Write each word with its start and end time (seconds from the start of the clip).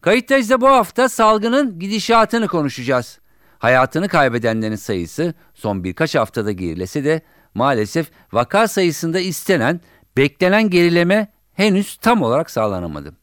Kayıttayız 0.00 0.50
da 0.50 0.60
bu 0.60 0.68
hafta 0.68 1.08
salgının 1.08 1.78
gidişatını 1.78 2.48
konuşacağız. 2.48 3.18
Hayatını 3.58 4.08
kaybedenlerin 4.08 4.76
sayısı 4.76 5.34
son 5.54 5.84
birkaç 5.84 6.14
haftada 6.14 6.52
gerilese 6.52 7.04
de 7.04 7.22
maalesef 7.54 8.10
vaka 8.32 8.68
sayısında 8.68 9.20
istenen, 9.20 9.80
beklenen 10.16 10.70
gerileme 10.70 11.32
henüz 11.52 11.96
tam 11.96 12.22
olarak 12.22 12.50
sağlanamadı. 12.50 13.14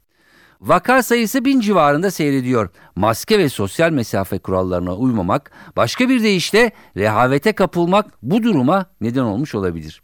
Vaka 0.61 1.03
sayısı 1.03 1.45
bin 1.45 1.59
civarında 1.59 2.11
seyrediyor. 2.11 2.69
Maske 2.95 3.39
ve 3.39 3.49
sosyal 3.49 3.91
mesafe 3.91 4.39
kurallarına 4.39 4.95
uymamak, 4.95 5.51
başka 5.75 6.09
bir 6.09 6.23
deyişle 6.23 6.71
rehavete 6.97 7.53
kapılmak 7.53 8.05
bu 8.23 8.43
duruma 8.43 8.85
neden 9.01 9.21
olmuş 9.21 9.55
olabilir. 9.55 10.01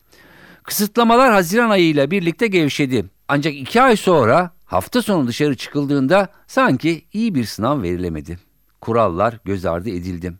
Kısıtlamalar 0.63 1.31
Haziran 1.31 1.69
ayıyla 1.69 2.11
birlikte 2.11 2.47
gevşedi. 2.47 3.05
Ancak 3.27 3.53
iki 3.55 3.81
ay 3.81 3.95
sonra 3.95 4.52
hafta 4.71 5.02
sonu 5.02 5.27
dışarı 5.27 5.55
çıkıldığında 5.55 6.27
sanki 6.48 7.05
iyi 7.13 7.35
bir 7.35 7.45
sınav 7.45 7.81
verilemedi. 7.81 8.39
Kurallar 8.81 9.39
göz 9.45 9.66
ardı 9.66 9.89
edildi. 9.89 10.34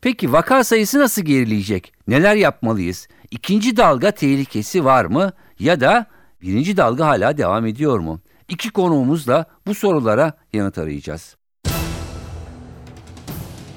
Peki 0.00 0.32
vaka 0.32 0.64
sayısı 0.64 0.98
nasıl 0.98 1.22
gerileyecek? 1.22 1.92
Neler 2.08 2.34
yapmalıyız? 2.34 3.08
İkinci 3.30 3.76
dalga 3.76 4.10
tehlikesi 4.10 4.84
var 4.84 5.04
mı? 5.04 5.32
Ya 5.58 5.80
da 5.80 6.06
birinci 6.42 6.76
dalga 6.76 7.06
hala 7.06 7.38
devam 7.38 7.66
ediyor 7.66 7.98
mu? 7.98 8.20
İki 8.48 8.70
konuğumuzla 8.70 9.44
bu 9.66 9.74
sorulara 9.74 10.32
yanıt 10.52 10.78
arayacağız. 10.78 11.36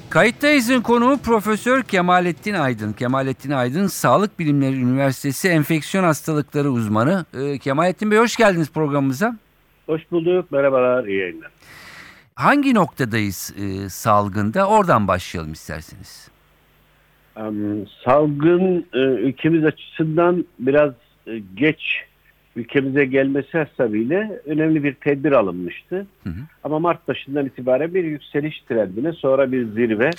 Kayıttayız'ın 0.10 0.82
konuğu 0.82 1.18
Profesör 1.18 1.84
Kemalettin 1.84 2.54
Aydın. 2.54 2.94
Kemalettin 2.94 3.52
Aydın 3.52 3.88
Sağlık 3.88 4.40
Bilimleri 4.40 4.76
Üniversitesi 4.76 5.48
Enfeksiyon 5.48 6.04
Hastalıkları 6.04 6.72
uzmanı. 6.72 7.26
Ee, 7.34 7.58
Kemalettin 7.58 8.12
Bey 8.12 8.20
hoş 8.20 8.36
geldiniz 8.36 8.70
programımıza. 8.70 9.36
Hoş 9.88 10.12
bulduk. 10.12 10.52
Merhabalar. 10.52 11.06
İyi 11.06 11.20
yayınlar. 11.20 11.52
Hangi 12.36 12.74
noktadayız 12.74 13.56
e, 13.58 13.90
salgında? 13.90 14.70
Oradan 14.70 15.08
başlayalım 15.08 15.52
isterseniz. 15.52 16.32
Um, 17.36 17.88
salgın 18.06 18.86
e, 18.94 18.98
ülkemiz 19.00 19.66
açısından 19.66 20.46
biraz 20.60 20.94
e, 21.28 21.42
geç 21.56 22.04
ülkemize 22.56 23.06
gelmesi 23.06 23.58
hasebiyle 23.58 24.42
önemli 24.46 24.84
bir 24.84 24.94
tedbir 24.94 25.32
alınmıştı. 25.32 26.08
Hı 26.24 26.30
hı. 26.30 26.40
Ama 26.64 26.80
Mart 26.80 27.08
başından 27.08 27.46
itibaren 27.46 27.94
bir 27.94 28.04
yükseliş 28.04 28.62
trendine 28.62 29.14
sonra 29.14 29.52
bir 29.52 29.66
zirve 29.66 30.10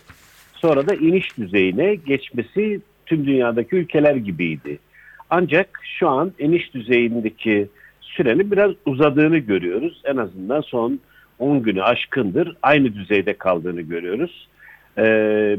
sonra 0.54 0.88
da 0.88 0.94
iniş 0.94 1.38
düzeyine 1.38 1.94
geçmesi 1.94 2.80
tüm 3.06 3.26
dünyadaki 3.26 3.76
ülkeler 3.76 4.14
gibiydi. 4.14 4.78
Ancak 5.30 5.80
şu 5.98 6.08
an 6.08 6.32
iniş 6.38 6.74
düzeyindeki 6.74 7.68
sürenin 8.08 8.50
biraz 8.50 8.70
uzadığını 8.86 9.38
görüyoruz. 9.38 10.02
En 10.04 10.16
azından 10.16 10.60
son 10.60 11.00
10 11.38 11.62
günü 11.62 11.82
aşkındır 11.82 12.56
aynı 12.62 12.94
düzeyde 12.94 13.34
kaldığını 13.34 13.80
görüyoruz. 13.80 14.48
Ee, 14.98 15.56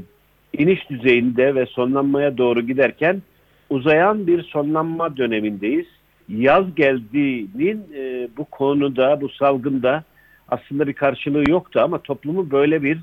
iniş 0.57 0.89
düzeyinde 0.89 1.55
ve 1.55 1.65
sonlanmaya 1.65 2.37
doğru 2.37 2.61
giderken 2.61 3.21
uzayan 3.69 4.27
bir 4.27 4.43
sonlanma 4.43 5.17
dönemindeyiz 5.17 5.85
yaz 6.29 6.75
geldiğinin 6.75 7.87
e, 7.95 8.27
bu 8.37 8.45
konuda, 8.45 9.21
bu 9.21 9.29
salgında 9.29 10.03
aslında 10.49 10.87
bir 10.87 10.93
karşılığı 10.93 11.49
yoktu 11.49 11.79
ama 11.83 11.97
toplumu 11.97 12.51
böyle 12.51 12.83
bir 12.83 12.97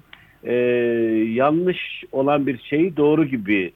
e, 0.45 0.55
yanlış 1.34 2.05
olan 2.13 2.47
bir 2.47 2.59
şeyi 2.59 2.97
doğru 2.97 3.25
gibi 3.25 3.73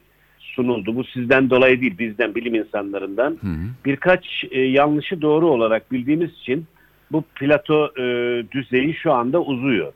sunuldu. 0.55 0.95
Bu 0.95 1.03
sizden 1.03 1.49
dolayı 1.49 1.81
değil, 1.81 1.97
bizden, 1.99 2.35
bilim 2.35 2.55
insanlarından. 2.55 3.37
Hı 3.41 3.47
hı. 3.47 3.67
Birkaç 3.85 4.45
e, 4.51 4.61
yanlışı 4.61 5.21
doğru 5.21 5.47
olarak 5.47 5.91
bildiğimiz 5.91 6.31
için 6.31 6.65
bu 7.11 7.23
plato 7.35 7.91
e, 7.97 8.03
düzeyi 8.51 8.93
şu 8.93 9.13
anda 9.13 9.41
uzuyor. 9.41 9.93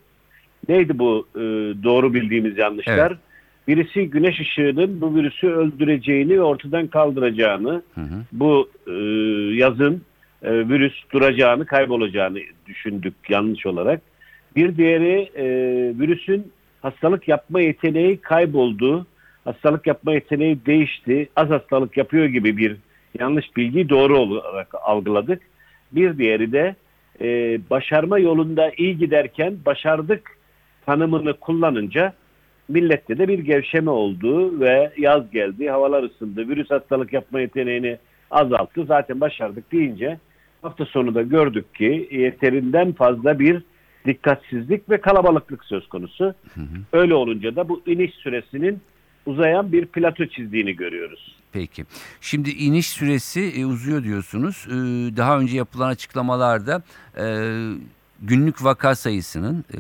Neydi 0.70 1.00
bu 1.00 1.28
e, 1.36 1.42
doğru 1.84 2.14
bildiğimiz 2.14 2.58
yanlışlar? 2.58 3.12
Evet. 3.12 3.20
Birisi 3.68 4.10
güneş 4.10 4.40
ışığının 4.40 5.02
bu 5.02 5.16
virüsü 5.16 5.48
öldüreceğini 5.48 6.34
ve 6.34 6.42
ortadan 6.42 6.88
kaldıracağını, 6.88 7.82
hı 7.96 8.02
hı. 8.02 8.24
bu 8.32 8.70
e, 8.88 8.92
yazın 9.56 10.02
e, 10.44 10.52
virüs 10.70 10.94
duracağını, 11.14 11.66
kaybolacağını 11.66 12.40
düşündük 12.68 13.14
yanlış 13.30 13.66
olarak. 13.66 14.02
Bir 14.56 14.78
diğeri 14.78 15.30
e, 15.36 15.46
virüsün 16.00 16.52
hastalık 16.82 17.28
yapma 17.28 17.62
yeteneği 17.62 18.18
kayboldu, 18.18 19.08
hastalık 19.46 19.88
yapma 19.88 20.14
yeteneği 20.14 20.66
değişti, 20.66 21.30
az 21.36 21.50
hastalık 21.50 21.98
yapıyor 21.98 22.26
gibi 22.26 22.58
bir 22.58 22.78
yanlış 23.20 23.58
bilgi 23.58 23.90
doğru 23.90 24.18
olarak 24.18 24.76
algıladık. 24.82 25.42
Bir 25.92 26.18
diğeri 26.18 26.52
de 26.52 26.76
e, 27.22 27.60
başarma 27.70 28.20
yolunda 28.20 28.72
iyi 28.78 28.98
giderken 28.98 29.58
başardık 29.66 30.38
tanımını 30.86 31.34
kullanınca 31.34 32.14
millette 32.70 33.18
de 33.18 33.28
bir 33.28 33.40
gevşeme 33.40 33.92
oldu 33.92 34.60
ve 34.60 34.92
yaz 34.98 35.32
geldi, 35.32 35.70
havalar 35.70 36.04
ısındı, 36.04 36.48
virüs 36.48 36.70
hastalık 36.70 37.14
yapma 37.14 37.40
yeteneğini 37.40 37.98
azalttı. 38.32 38.86
Zaten 38.86 39.22
başardık 39.22 39.72
deyince 39.72 40.18
hafta 40.62 40.86
sonu 40.86 41.16
da 41.16 41.22
gördük 41.22 41.76
ki 41.76 42.08
yeterinden 42.12 42.92
fazla 42.92 43.40
bir 43.40 43.64
dikkatsizlik 44.06 44.90
ve 44.90 44.98
kalabalıklık 44.98 45.66
söz 45.66 45.88
konusu. 45.88 46.24
Hı 46.26 46.62
hı. 46.62 46.66
Öyle 46.94 47.14
olunca 47.14 47.56
da 47.56 47.70
bu 47.70 47.82
iniş 47.86 48.14
süresinin 48.14 48.82
uzayan 49.26 49.72
bir 49.72 49.86
plato 49.86 50.26
çizdiğini 50.26 50.76
görüyoruz. 50.76 51.36
Peki. 51.52 51.86
Şimdi 52.22 52.50
iniş 52.50 52.88
süresi 52.88 53.54
e, 53.58 53.66
uzuyor 53.66 54.04
diyorsunuz. 54.04 54.68
E, 54.68 54.74
daha 55.18 55.40
önce 55.40 55.58
yapılan 55.58 55.90
açıklamalarda 55.90 56.84
e, 57.18 57.26
günlük 58.22 58.64
vaka 58.64 58.96
sayısının 58.96 59.66
e, 59.74 59.80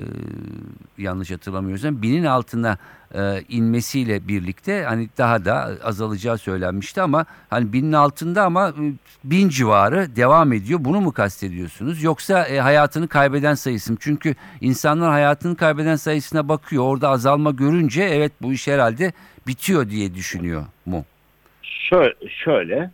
yanlış 0.97 1.31
hatırlamıyorsam 1.31 2.01
binin 2.01 2.23
altına 2.23 2.77
e, 3.15 3.41
inmesiyle 3.49 4.27
birlikte 4.27 4.83
hani 4.83 5.09
daha 5.17 5.45
da 5.45 5.53
azalacağı 5.83 6.37
söylenmişti 6.37 7.01
ama 7.01 7.25
hani 7.49 7.73
binin 7.73 7.91
altında 7.91 8.43
ama 8.43 8.69
e, 8.69 8.93
bin 9.23 9.49
civarı 9.49 10.15
devam 10.15 10.53
ediyor. 10.53 10.79
Bunu 10.81 11.01
mu 11.01 11.11
kastediyorsunuz? 11.11 12.03
Yoksa 12.03 12.47
e, 12.47 12.59
hayatını 12.59 13.07
kaybeden 13.07 13.53
sayısı 13.53 13.91
mı? 13.91 13.97
Çünkü 14.01 14.35
insanlar 14.61 15.11
hayatını 15.11 15.55
kaybeden 15.55 15.95
sayısına 15.95 16.49
bakıyor. 16.49 16.83
Orada 16.83 17.09
azalma 17.09 17.51
görünce 17.51 18.03
evet 18.03 18.31
bu 18.41 18.53
iş 18.53 18.67
herhalde 18.67 19.13
bitiyor 19.47 19.89
diye 19.89 20.15
düşünüyor 20.15 20.65
mu? 20.85 21.05
Şöyle, 21.63 22.15
şöyle 22.29 22.91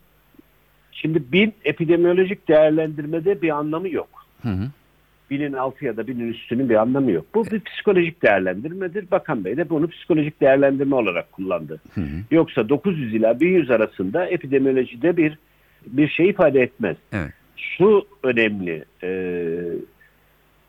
şimdi 0.91 1.31
bin 1.31 1.53
epidemiolojik 1.63 2.47
değerlendirmede 2.47 3.41
bir 3.41 3.49
anlamı 3.49 3.89
yok. 3.89 4.09
Hı 4.41 4.49
hı 4.49 4.69
binin 5.31 5.53
altı 5.53 5.85
ya 5.85 5.97
da 5.97 6.07
binin 6.07 6.33
üstünün 6.33 6.69
bir 6.69 6.75
anlamı 6.75 7.11
yok. 7.11 7.25
Bu 7.35 7.45
bir 7.45 7.59
psikolojik 7.59 8.21
değerlendirmedir. 8.21 9.11
Bakan 9.11 9.45
Bey 9.45 9.57
de 9.57 9.69
bunu 9.69 9.87
psikolojik 9.87 10.41
değerlendirme 10.41 10.95
olarak 10.95 11.31
kullandı. 11.31 11.81
Hı 11.95 12.01
hı. 12.01 12.05
Yoksa 12.31 12.69
900 12.69 13.13
ila 13.13 13.39
1100 13.39 13.71
arasında 13.71 14.25
epidemiolojide 14.25 15.17
bir 15.17 15.37
bir 15.87 16.07
şey 16.07 16.29
ifade 16.29 16.61
etmez. 16.61 16.97
Evet. 17.13 17.33
Şu 17.55 18.07
önemli. 18.23 18.85
E, 19.03 19.09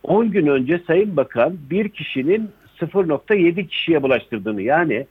10 0.03 0.31
gün 0.31 0.47
önce 0.47 0.81
Sayın 0.87 1.17
Bakan 1.17 1.59
bir 1.71 1.89
kişinin 1.89 2.51
0.7 2.81 3.67
kişiye 3.67 4.03
bulaştırdığını 4.03 4.63
yani 4.63 5.07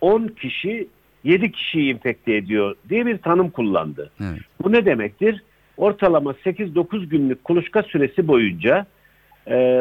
10 0.00 0.26
kişi 0.26 0.88
7 1.24 1.52
kişiyi 1.52 1.94
infekte 1.94 2.34
ediyor 2.34 2.74
diye 2.88 3.06
bir 3.06 3.18
tanım 3.18 3.50
kullandı. 3.50 4.10
Evet. 4.20 4.40
Bu 4.62 4.72
ne 4.72 4.84
demektir? 4.84 5.42
Ortalama 5.78 6.30
8-9 6.30 7.06
günlük 7.06 7.44
kuluçka 7.44 7.82
süresi 7.82 8.28
boyunca 8.28 8.86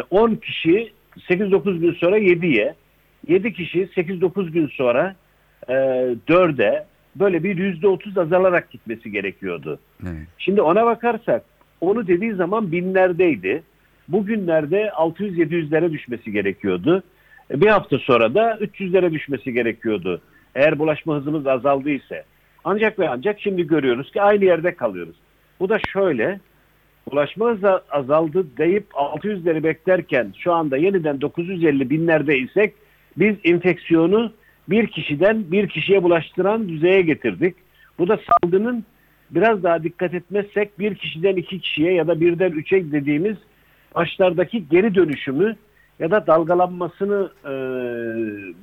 10 0.10 0.32
e, 0.32 0.40
kişi 0.40 0.92
8-9 1.30 1.78
gün 1.78 1.94
sonra 1.94 2.20
7'ye, 2.20 2.76
7 3.28 3.54
kişi 3.54 3.80
8-9 3.80 4.50
gün 4.50 4.68
sonra 4.68 5.16
4'e 5.68 6.64
e, 6.64 6.86
böyle 7.16 7.44
bir 7.44 7.82
%30 7.82 8.22
azalarak 8.22 8.72
gitmesi 8.72 9.12
gerekiyordu. 9.12 9.80
Evet. 10.04 10.28
Şimdi 10.38 10.62
ona 10.62 10.86
bakarsak 10.86 11.44
onu 11.82 12.08
dediği 12.08 12.34
zaman 12.34 12.72
binlerdeydi. 12.72 13.64
Bugünlerde 14.08 14.88
600-700'lere 14.88 15.92
düşmesi 15.92 16.32
gerekiyordu. 16.32 17.04
E, 17.52 17.62
bir 17.62 17.68
hafta 17.68 17.98
sonra 17.98 18.36
da 18.36 18.54
300'lere 18.56 19.12
düşmesi 19.12 19.54
gerekiyordu. 19.54 20.22
Eğer 20.56 20.80
bulaşma 20.80 21.16
hızımız 21.16 21.48
azaldıysa. 21.48 22.24
Ancak 22.64 23.00
ve 23.00 23.10
ancak 23.10 23.40
şimdi 23.40 23.68
görüyoruz 23.68 24.12
ki 24.12 24.22
aynı 24.22 24.46
yerde 24.46 24.76
kalıyoruz. 24.76 25.16
Bu 25.60 25.70
da 25.70 25.80
şöyle, 25.94 26.40
ulaşma 27.12 27.58
azaldı 27.92 28.48
deyip 28.58 28.86
600'leri 28.92 29.64
beklerken 29.64 30.34
şu 30.38 30.54
anda 30.54 30.78
yeniden 30.78 31.22
950 31.22 31.90
binlerde 31.90 32.38
isek 32.38 32.74
biz 33.18 33.36
enfeksiyonu 33.44 34.32
bir 34.70 34.88
kişiden 34.88 35.52
bir 35.52 35.70
kişiye 35.70 36.04
bulaştıran 36.04 36.70
düzeye 36.70 37.02
getirdik. 37.02 37.56
Bu 38.00 38.08
da 38.08 38.20
salgının 38.28 38.86
biraz 39.32 39.64
daha 39.64 39.84
dikkat 39.84 40.14
etmezsek 40.14 40.80
bir 40.80 40.96
kişiden 40.96 41.36
iki 41.36 41.60
kişiye 41.60 41.94
ya 41.94 42.08
da 42.08 42.22
birden 42.22 42.52
üçe 42.52 42.92
dediğimiz 42.92 43.38
başlardaki 43.96 44.70
geri 44.70 44.96
dönüşümü 44.96 45.56
ya 46.00 46.12
da 46.12 46.28
dalgalanmasını 46.28 47.32
e, 47.46 47.54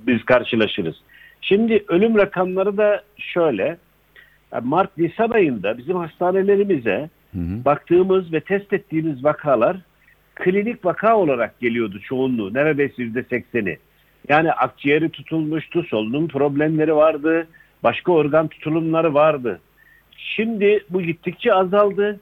biz 0.06 0.24
karşılaşırız. 0.24 0.96
Şimdi 1.40 1.84
ölüm 1.88 2.18
rakamları 2.18 2.76
da 2.76 3.02
şöyle. 3.18 3.78
Mart-Nisan 4.60 5.30
ayında 5.30 5.78
bizim 5.78 5.96
hastanelerimize 5.96 7.10
Hı 7.32 7.38
hı. 7.38 7.64
baktığımız 7.64 8.32
ve 8.32 8.40
test 8.40 8.72
ettiğimiz 8.72 9.24
vakalar 9.24 9.76
klinik 10.34 10.84
vaka 10.84 11.16
olarak 11.16 11.60
geliyordu 11.60 12.00
çoğunluğu. 12.00 12.54
Neredeyse 12.54 13.02
yüzde 13.02 13.22
sekseni. 13.22 13.78
Yani 14.28 14.52
akciğeri 14.52 15.08
tutulmuştu, 15.08 15.82
solunum 15.82 16.28
problemleri 16.28 16.96
vardı, 16.96 17.46
başka 17.82 18.12
organ 18.12 18.48
tutulumları 18.48 19.14
vardı. 19.14 19.60
Şimdi 20.16 20.84
bu 20.90 21.02
gittikçe 21.02 21.54
azaldı. 21.54 22.20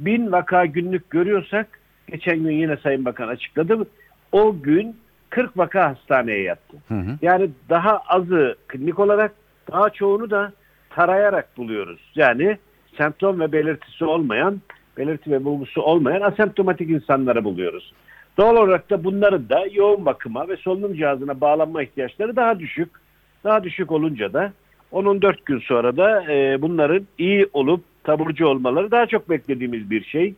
Bin 0.00 0.32
vaka 0.32 0.66
günlük 0.66 1.10
görüyorsak, 1.10 1.80
geçen 2.08 2.38
gün 2.38 2.50
yine 2.50 2.76
Sayın 2.76 3.04
Bakan 3.04 3.28
açıkladı. 3.28 3.86
O 4.32 4.62
gün 4.62 4.96
40 5.30 5.58
vaka 5.58 5.90
hastaneye 5.90 6.42
yattı. 6.42 6.76
Hı 6.88 6.94
hı. 6.94 7.18
Yani 7.22 7.50
daha 7.68 7.98
azı 7.98 8.56
klinik 8.68 8.98
olarak, 8.98 9.32
daha 9.72 9.90
çoğunu 9.90 10.30
da 10.30 10.52
tarayarak 10.96 11.56
buluyoruz. 11.56 12.00
Yani 12.14 12.58
semptom 12.98 13.40
ve 13.40 13.52
belirtisi 13.52 14.04
olmayan, 14.04 14.60
belirti 14.96 15.30
ve 15.30 15.44
bulgusu 15.44 15.82
olmayan 15.82 16.20
asemptomatik 16.20 16.90
insanları 16.90 17.44
buluyoruz. 17.44 17.92
Doğal 18.38 18.56
olarak 18.56 18.90
da 18.90 19.04
bunların 19.04 19.48
da 19.48 19.66
yoğun 19.72 20.06
bakıma 20.06 20.48
ve 20.48 20.56
solunum 20.56 20.94
cihazına 20.94 21.40
bağlanma 21.40 21.82
ihtiyaçları 21.82 22.36
daha 22.36 22.58
düşük. 22.58 22.88
Daha 23.44 23.64
düşük 23.64 23.92
olunca 23.92 24.32
da 24.32 24.52
10-14 24.92 25.36
gün 25.44 25.58
sonra 25.58 25.96
da 25.96 26.32
e, 26.32 26.62
bunların 26.62 27.06
iyi 27.18 27.46
olup 27.52 27.84
taburcu 28.04 28.46
olmaları 28.46 28.90
daha 28.90 29.06
çok 29.06 29.30
beklediğimiz 29.30 29.90
bir 29.90 30.04
şey. 30.04 30.34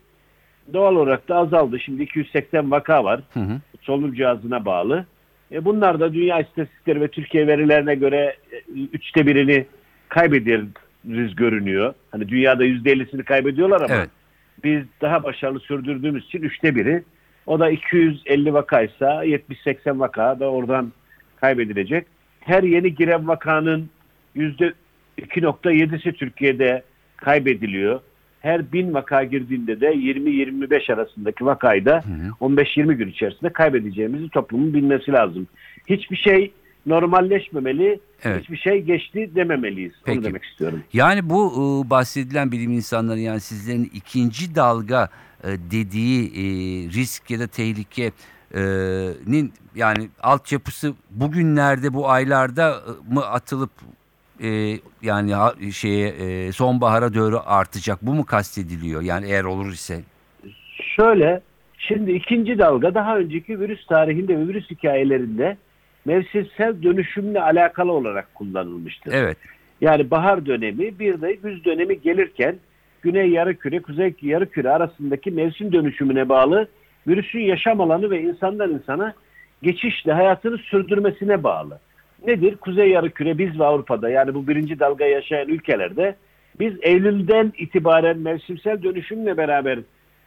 Doğal 0.73 0.97
olarak 0.97 1.29
da 1.29 1.37
azaldı. 1.37 1.81
Şimdi 1.81 2.03
280 2.03 2.71
vaka 2.71 3.05
var 3.05 3.21
Hı 3.35 3.41
hı. 3.41 3.61
solunum 3.81 4.15
cihazına 4.15 4.65
bağlı. 4.65 5.05
E 5.53 5.65
bunlar 5.65 6.01
da 6.01 6.15
dünya 6.15 6.41
istatistikleri 6.41 7.01
ve 7.01 7.09
Türkiye 7.09 7.47
verilerine 7.47 7.95
göre 7.95 8.37
e, 8.53 8.57
üçte 8.93 9.27
birini 9.27 9.67
kaybederiz 10.09 11.37
görünüyor. 11.37 11.95
Hani 12.11 12.29
dünyada 12.29 12.65
yüzde 12.65 12.93
ellisini 12.93 13.23
kaybediyorlar 13.23 13.81
ama 13.81 13.95
Evet. 13.95 14.11
biz 14.65 14.83
daha 15.01 15.23
başarılı 15.25 15.61
sürdürdüğümüz 15.61 16.25
için 16.25 16.43
üçte 16.43 16.75
biri. 16.75 17.03
O 17.47 17.59
da 17.61 17.71
250 17.71 18.53
vakaysa 18.53 19.25
70-80 19.25 19.99
vaka 19.99 20.41
da 20.41 20.51
oradan 20.51 20.93
kaybedilecek. 21.41 22.07
Her 22.41 22.63
yeni 22.63 22.95
giren 22.95 23.29
vakanın 23.29 23.91
yüzde 24.35 24.73
2.7'si 25.19 26.13
Türkiye'de 26.13 26.83
kaybediliyor. 27.17 28.01
Her 28.41 28.73
bin 28.73 28.95
vaka 28.95 29.25
girdiğinde 29.25 29.81
de 29.81 29.95
20-25 29.95 30.95
arasındaki 30.95 31.47
vakayı 31.47 31.85
da 31.85 32.05
15-20 32.41 32.93
gün 32.93 33.09
içerisinde 33.09 33.53
kaybedeceğimizi 33.53 34.29
toplumun 34.29 34.75
bilmesi 34.75 35.13
lazım. 35.13 35.47
Hiçbir 35.87 36.17
şey 36.17 36.53
normalleşmemeli, 36.88 38.00
Evet. 38.23 38.43
hiçbir 38.43 38.56
şey 38.56 38.82
geçti 38.82 39.31
dememeliyiz. 39.35 39.93
Peki. 40.05 40.19
Onu 40.19 40.25
demek 40.25 40.44
istiyorum. 40.44 40.82
Yani 40.93 41.31
bu 41.31 41.52
e, 41.52 41.90
bahsedilen 41.90 42.52
bilim 42.52 42.73
insanları 42.73 43.20
yani 43.20 43.40
sizlerin 43.40 43.90
ikinci 43.94 44.55
dalga 44.55 45.08
e, 45.44 45.49
dediği 45.49 46.26
e, 46.26 46.43
risk 46.88 47.31
ya 47.31 47.40
da 47.40 47.46
tehlikenin 47.46 49.52
yani 49.75 50.08
altyapısı 50.23 50.94
bugünlerde 51.11 51.94
bu 51.94 52.11
aylarda 52.11 52.70
e, 52.70 53.14
mı 53.14 53.26
atılıp 53.26 53.70
e, 54.43 54.79
yani 55.02 55.32
şeye 55.73 56.08
e, 56.08 56.52
sonbahara 56.52 57.14
doğru 57.14 57.40
artacak 57.46 57.99
bu 58.02 58.14
mu 58.14 58.25
kastediliyor 58.25 59.02
yani 59.02 59.26
eğer 59.26 59.44
olur 59.44 59.73
ise? 59.73 60.00
Şöyle, 60.96 61.40
şimdi 61.79 62.12
ikinci 62.12 62.58
dalga 62.58 62.94
daha 62.94 63.17
önceki 63.17 63.61
virüs 63.61 63.87
tarihinde 63.87 64.38
ve 64.38 64.49
virüs 64.49 64.70
hikayelerinde 64.70 65.56
mevsimsel 66.09 66.83
dönüşümle 66.83 67.41
alakalı 67.41 67.93
olarak 67.93 68.35
kullanılmıştır. 68.35 69.13
Evet. 69.15 69.37
Yani 69.81 70.11
bahar 70.11 70.47
dönemi 70.47 70.99
bir 70.99 71.21
de 71.21 71.33
güz 71.33 71.65
dönemi 71.65 72.01
gelirken 72.01 72.57
güney 73.03 73.31
yarıküre, 73.31 73.83
kuzey 73.83 74.15
yarıküre 74.23 74.71
arasındaki 74.71 75.31
mevsim 75.31 75.73
dönüşümüne 75.73 76.29
bağlı 76.29 76.69
virüsün 77.07 77.41
yaşam 77.41 77.81
alanı 77.81 78.11
ve 78.11 78.23
insandan 78.23 78.71
insana 78.71 79.15
geçişle 79.63 80.13
hayatını 80.13 80.59
sürdürmesine 80.59 81.43
bağlı. 81.43 81.79
Nedir? 82.27 82.57
Kuzey 82.57 82.91
yarıküre 82.91 83.39
biz 83.39 83.61
ve 83.61 83.65
Avrupa'da 83.65 84.09
yani 84.09 84.35
bu 84.35 84.49
birinci 84.49 84.81
dalga 84.81 85.05
yaşayan 85.05 85.49
ülkelerde 85.49 86.17
biz 86.61 86.75
Eylül'den 86.83 87.53
itibaren 87.59 88.19
mevsimsel 88.19 88.83
dönüşümle 88.83 89.37
beraber 89.37 89.79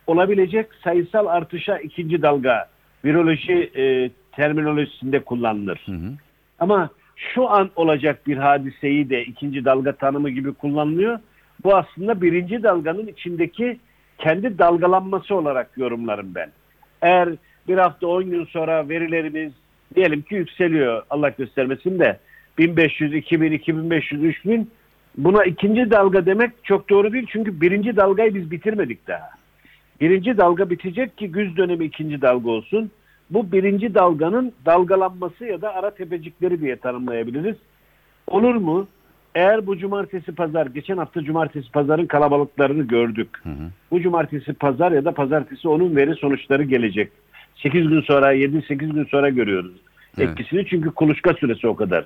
olabilecek 0.08 0.68
sayısal 0.84 1.26
artışa 1.26 1.78
ikinci 1.78 2.22
dalga 2.22 2.70
viroloji 3.06 3.72
e, 3.76 4.10
terminolojisinde 4.32 5.20
kullanılır. 5.20 5.82
Hı 5.86 5.92
hı. 5.92 6.12
Ama 6.60 6.90
şu 7.16 7.50
an 7.50 7.70
olacak 7.76 8.28
bir 8.28 8.38
hadiseyi 8.38 9.10
de 9.10 9.26
ikinci 9.26 9.66
dalga 9.66 9.92
tanımı 9.92 10.30
gibi 10.30 10.54
kullanılıyor. 10.54 11.20
Bu 11.64 11.76
aslında 11.76 12.22
birinci 12.22 12.64
dalganın 12.64 13.08
içindeki 13.08 13.80
kendi 14.18 14.60
dalgalanması 14.60 15.36
olarak 15.36 15.70
yorumlarım 15.78 16.36
ben. 16.36 16.50
Eğer 17.02 17.30
bir 17.68 17.78
hafta 17.78 18.08
10 18.08 18.24
gün 18.24 18.46
sonra 18.46 18.90
verilerimiz 18.90 19.54
diyelim 19.96 20.22
ki 20.22 20.36
yükseliyor 20.36 21.04
Allah 21.10 21.30
göstermesin 21.30 22.00
de 22.00 22.20
1500, 22.58 23.14
2000, 23.14 23.52
2500, 23.52 24.24
3000 24.24 24.72
buna 25.18 25.44
ikinci 25.44 25.92
dalga 25.92 26.26
demek 26.26 26.52
çok 26.64 26.90
doğru 26.90 27.14
değil. 27.14 27.28
Çünkü 27.32 27.62
birinci 27.62 27.96
dalgayı 27.96 28.36
biz 28.36 28.52
bitirmedik 28.52 29.08
daha. 29.08 29.30
Birinci 30.02 30.38
dalga 30.38 30.70
bitecek 30.70 31.18
ki 31.18 31.32
güz 31.32 31.58
dönemi 31.58 31.86
ikinci 31.86 32.22
dalga 32.22 32.50
olsun. 32.50 32.92
Bu 33.32 33.52
birinci 33.52 33.94
dalganın 33.94 34.54
dalgalanması 34.66 35.46
ya 35.46 35.62
da 35.62 35.76
ara 35.76 35.92
tepecikleri 35.92 36.62
diye 36.62 36.76
tanımlayabiliriz. 36.76 37.56
Olur 38.28 38.56
mu? 38.56 38.88
Eğer 39.36 39.68
bu 39.68 39.78
cumartesi 39.78 40.36
pazar, 40.36 40.66
geçen 40.66 40.98
hafta 40.98 41.24
cumartesi 41.24 41.72
pazarın 41.72 42.06
kalabalıklarını 42.06 42.84
gördük. 42.84 43.30
Hı 43.44 43.50
hı. 43.50 43.70
Bu 43.92 44.02
cumartesi 44.02 44.54
pazar 44.54 44.92
ya 44.92 45.06
da 45.06 45.12
pazartesi 45.12 45.68
onun 45.68 45.96
veri 45.96 46.16
sonuçları 46.16 46.64
gelecek. 46.64 47.12
8 47.56 47.90
gün 47.90 48.02
sonra, 48.02 48.34
7-8 48.34 48.76
gün 48.76 49.06
sonra 49.06 49.30
görüyoruz 49.30 49.72
Evet. 50.18 50.30
etkisini. 50.30 50.66
Çünkü 50.66 50.92
kuluçka 50.92 51.34
süresi 51.34 51.68
o 51.68 51.76
kadar. 51.76 52.06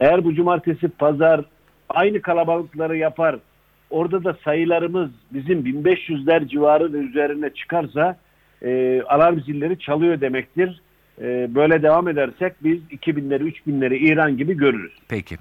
Eğer 0.00 0.24
bu 0.24 0.34
cumartesi 0.34 0.88
pazar 0.88 1.40
aynı 1.88 2.22
kalabalıkları 2.22 2.96
yapar, 2.96 3.36
orada 3.90 4.24
da 4.24 4.36
sayılarımız 4.44 5.10
bizim 5.32 5.60
1500'ler 5.60 6.48
civarı 6.48 6.92
ve 6.92 6.98
üzerine 6.98 7.50
çıkarsa 7.50 8.16
e, 8.62 9.02
alarm 9.02 9.40
zilleri 9.40 9.78
çalıyor 9.78 10.20
demektir. 10.20 10.80
E, 11.20 11.54
böyle 11.54 11.82
devam 11.82 12.08
edersek 12.08 12.52
biz 12.64 12.78
2000'leri 12.78 13.42
3000'leri 13.42 13.96
İran 13.96 14.36
gibi 14.36 14.56
görürüz. 14.56 14.92
Peki. 15.08 15.36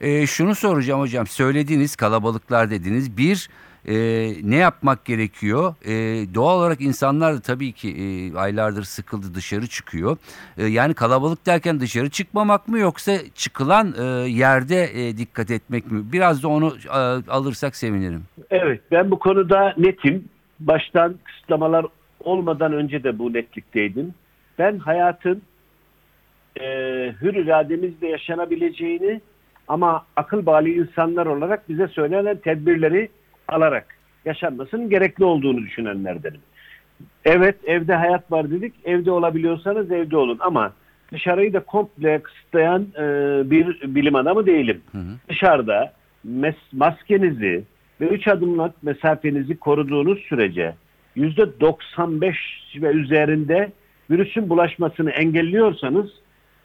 Ee, 0.00 0.26
şunu 0.26 0.54
soracağım 0.54 1.00
hocam. 1.00 1.26
Söylediğiniz 1.26 1.96
kalabalıklar 1.96 2.70
dediniz. 2.70 3.16
Bir 3.16 3.48
e, 3.88 3.94
ne 4.42 4.56
yapmak 4.56 5.04
gerekiyor? 5.04 5.74
E, 5.84 5.92
doğal 6.34 6.58
olarak 6.58 6.80
insanlar 6.80 7.34
da 7.34 7.40
tabii 7.40 7.72
ki 7.72 7.88
e, 7.88 8.38
aylardır 8.38 8.82
sıkıldı 8.82 9.34
dışarı 9.34 9.66
çıkıyor. 9.66 10.16
E, 10.58 10.64
yani 10.64 10.94
kalabalık 10.94 11.46
derken 11.46 11.80
dışarı 11.80 12.10
çıkmamak 12.10 12.68
mı 12.68 12.78
yoksa 12.78 13.12
çıkılan 13.34 13.94
e, 14.00 14.04
yerde 14.28 15.08
e, 15.08 15.16
dikkat 15.16 15.50
etmek 15.50 15.90
mi? 15.90 16.12
Biraz 16.12 16.42
da 16.42 16.48
onu 16.48 16.74
e, 16.86 16.98
alırsak 17.30 17.76
sevinirim. 17.76 18.22
Evet 18.50 18.80
ben 18.90 19.10
bu 19.10 19.18
konuda 19.18 19.74
netim. 19.78 20.24
Baştan 20.60 21.14
kısıtlamalar 21.24 21.86
olmadan 22.24 22.72
önce 22.72 23.04
de 23.04 23.18
bu 23.18 23.32
netlikteydim. 23.32 24.14
Ben 24.58 24.78
hayatın 24.78 25.42
e, 26.60 26.64
hür 27.20 27.34
irademizle 27.34 28.08
yaşanabileceğini 28.08 29.20
ama 29.68 30.06
akıl 30.16 30.46
bağlı 30.46 30.68
insanlar 30.68 31.26
olarak 31.26 31.68
bize 31.68 31.88
söylenen 31.88 32.36
tedbirleri 32.36 33.08
alarak 33.48 33.86
yaşanmasının 34.24 34.90
gerekli 34.90 35.24
olduğunu 35.24 35.58
düşünenlerdenim. 35.58 36.40
Evet 37.24 37.56
evde 37.64 37.94
hayat 37.94 38.32
var 38.32 38.50
dedik. 38.50 38.74
Evde 38.84 39.10
olabiliyorsanız 39.10 39.90
evde 39.90 40.16
olun 40.16 40.38
ama 40.40 40.72
dışarıyı 41.12 41.52
da 41.52 41.60
komple 41.60 42.22
kısıtlayan 42.22 42.86
e, 42.98 43.02
bir 43.50 43.94
bilim 43.94 44.14
adamı 44.14 44.46
değilim. 44.46 44.80
Hı 44.92 44.98
hı. 44.98 45.12
Dışarıda 45.28 45.92
mes- 46.28 46.72
maskenizi 46.72 47.64
ve 48.00 48.06
3 48.08 48.28
adımlık 48.28 48.82
mesafenizi 48.82 49.56
koruduğunuz 49.56 50.18
sürece 50.18 50.74
%95 51.16 52.34
ve 52.76 52.88
üzerinde 52.88 53.72
virüsün 54.10 54.48
bulaşmasını 54.48 55.10
engelliyorsanız 55.10 56.10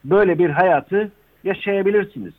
böyle 0.05 0.39
bir 0.39 0.49
hayatı 0.49 1.11
yaşayabilirsiniz. 1.43 2.33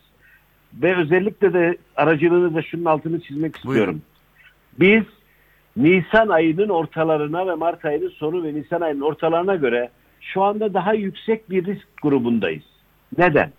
Ve 0.75 0.97
özellikle 0.97 1.52
de 1.52 1.76
aracılığınızla 1.97 2.62
şunun 2.62 2.85
altını 2.85 3.21
çizmek 3.21 3.57
istiyorum. 3.57 3.79
Buyurun. 3.79 4.02
Biz 4.79 5.02
Nisan 5.76 6.29
ayının 6.29 6.69
ortalarına 6.69 7.47
ve 7.47 7.55
Mart 7.55 7.85
ayının 7.85 8.09
sonu 8.09 8.45
ve 8.45 8.55
Nisan 8.55 8.81
ayının 8.81 9.00
ortalarına 9.00 9.57
göre 9.57 9.90
şu 10.21 10.43
anda 10.43 10.75
daha 10.75 10.95
yüksek 10.95 11.50
bir 11.50 11.67
risk 11.67 11.87
grubundayız. 12.02 12.64
Neden? 13.19 13.52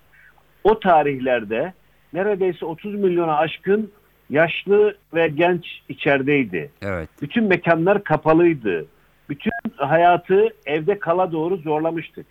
O 0.63 0.79
tarihlerde 0.79 1.73
neredeyse 2.13 2.65
30 2.65 2.95
milyona 2.95 3.37
aşkın 3.37 3.91
yaşlı 4.31 4.95
ve 5.13 5.27
genç 5.27 5.65
içerideydi. 5.89 6.71
Evet. 6.81 7.09
Bütün 7.21 7.43
mekanlar 7.43 8.03
kapalıydı. 8.03 8.85
Bütün 9.29 9.51
hayatı 9.75 10.47
evde 10.65 10.99
kala 10.99 11.31
doğru 11.31 11.57
zorlamıştık. 11.57 12.25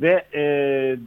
Ve 0.00 0.24
e, 0.34 0.42